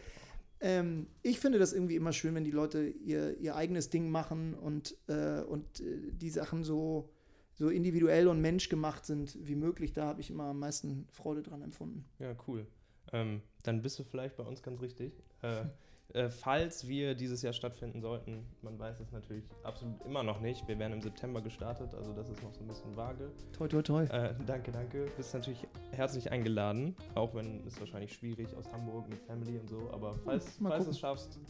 Ähm, 0.60 1.06
ich 1.22 1.40
finde 1.40 1.58
das 1.58 1.72
irgendwie 1.72 1.96
immer 1.96 2.12
schön, 2.12 2.34
wenn 2.34 2.44
die 2.44 2.50
Leute 2.50 2.86
ihr, 2.86 3.38
ihr 3.38 3.56
eigenes 3.56 3.90
Ding 3.90 4.10
machen 4.10 4.54
und, 4.54 4.96
äh, 5.08 5.40
und 5.42 5.80
äh, 5.80 6.12
die 6.12 6.30
Sachen 6.30 6.64
so, 6.64 7.10
so 7.52 7.68
individuell 7.68 8.28
und 8.28 8.40
menschgemacht 8.40 9.04
sind 9.04 9.36
wie 9.46 9.56
möglich. 9.56 9.92
Da 9.92 10.06
habe 10.06 10.20
ich 10.22 10.30
immer 10.30 10.44
am 10.44 10.60
meisten 10.60 11.06
Freude 11.10 11.42
dran 11.42 11.60
empfunden. 11.60 12.06
Ja, 12.18 12.34
cool. 12.48 12.66
Ähm, 13.12 13.42
dann 13.62 13.82
bist 13.82 13.98
du 13.98 14.04
vielleicht 14.04 14.36
bei 14.36 14.44
uns 14.44 14.62
ganz 14.62 14.80
richtig. 14.80 15.12
Äh, 15.42 15.64
äh, 16.14 16.30
falls 16.30 16.86
wir 16.86 17.14
dieses 17.14 17.42
Jahr 17.42 17.52
stattfinden 17.52 18.00
sollten, 18.00 18.46
man 18.62 18.78
weiß 18.78 19.00
es 19.00 19.12
natürlich 19.12 19.44
absolut 19.62 20.04
immer 20.04 20.22
noch 20.22 20.40
nicht. 20.40 20.66
Wir 20.68 20.78
werden 20.78 20.92
im 20.92 21.02
September 21.02 21.40
gestartet, 21.40 21.94
also 21.94 22.12
das 22.12 22.28
ist 22.28 22.42
noch 22.42 22.52
so 22.52 22.60
ein 22.60 22.68
bisschen 22.68 22.96
vage. 22.96 23.30
Toi, 23.52 23.68
toi, 23.68 23.82
toi. 23.82 24.04
Äh, 24.04 24.34
danke, 24.46 24.70
danke. 24.72 25.06
Bist 25.16 25.34
natürlich 25.34 25.66
herzlich 25.92 26.30
eingeladen, 26.30 26.94
auch 27.14 27.34
wenn 27.34 27.66
es 27.66 27.78
wahrscheinlich 27.80 28.12
schwierig 28.12 28.54
aus 28.56 28.70
Hamburg 28.72 29.08
mit 29.08 29.20
Family 29.22 29.58
und 29.58 29.68
so, 29.68 29.90
aber 29.92 30.16
falls, 30.24 30.58
falls 30.62 30.84
du 30.84 30.90
es 30.90 30.98
schaffst, 30.98 31.40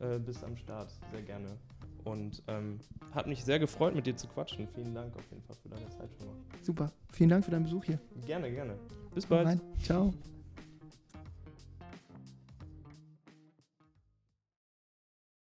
äh, 0.00 0.18
bist 0.18 0.44
am 0.44 0.56
Start, 0.56 0.92
sehr 1.10 1.22
gerne. 1.22 1.58
Und 2.04 2.42
ähm, 2.48 2.80
hat 3.12 3.26
mich 3.26 3.44
sehr 3.44 3.58
gefreut, 3.58 3.94
mit 3.94 4.06
dir 4.06 4.16
zu 4.16 4.26
quatschen. 4.26 4.66
Vielen 4.74 4.94
Dank 4.94 5.14
auf 5.16 5.24
jeden 5.30 5.42
Fall 5.42 5.56
für 5.62 5.68
deine 5.68 5.88
Zeit 5.88 6.10
schon 6.18 6.26
mal. 6.26 6.36
Super. 6.60 6.92
Vielen 7.12 7.30
Dank 7.30 7.44
für 7.44 7.50
deinen 7.50 7.64
Besuch 7.64 7.84
hier. 7.84 7.98
Gerne, 8.26 8.50
gerne. 8.50 8.76
Bis 9.14 9.26
bald. 9.26 9.60
Ciao. 9.82 10.12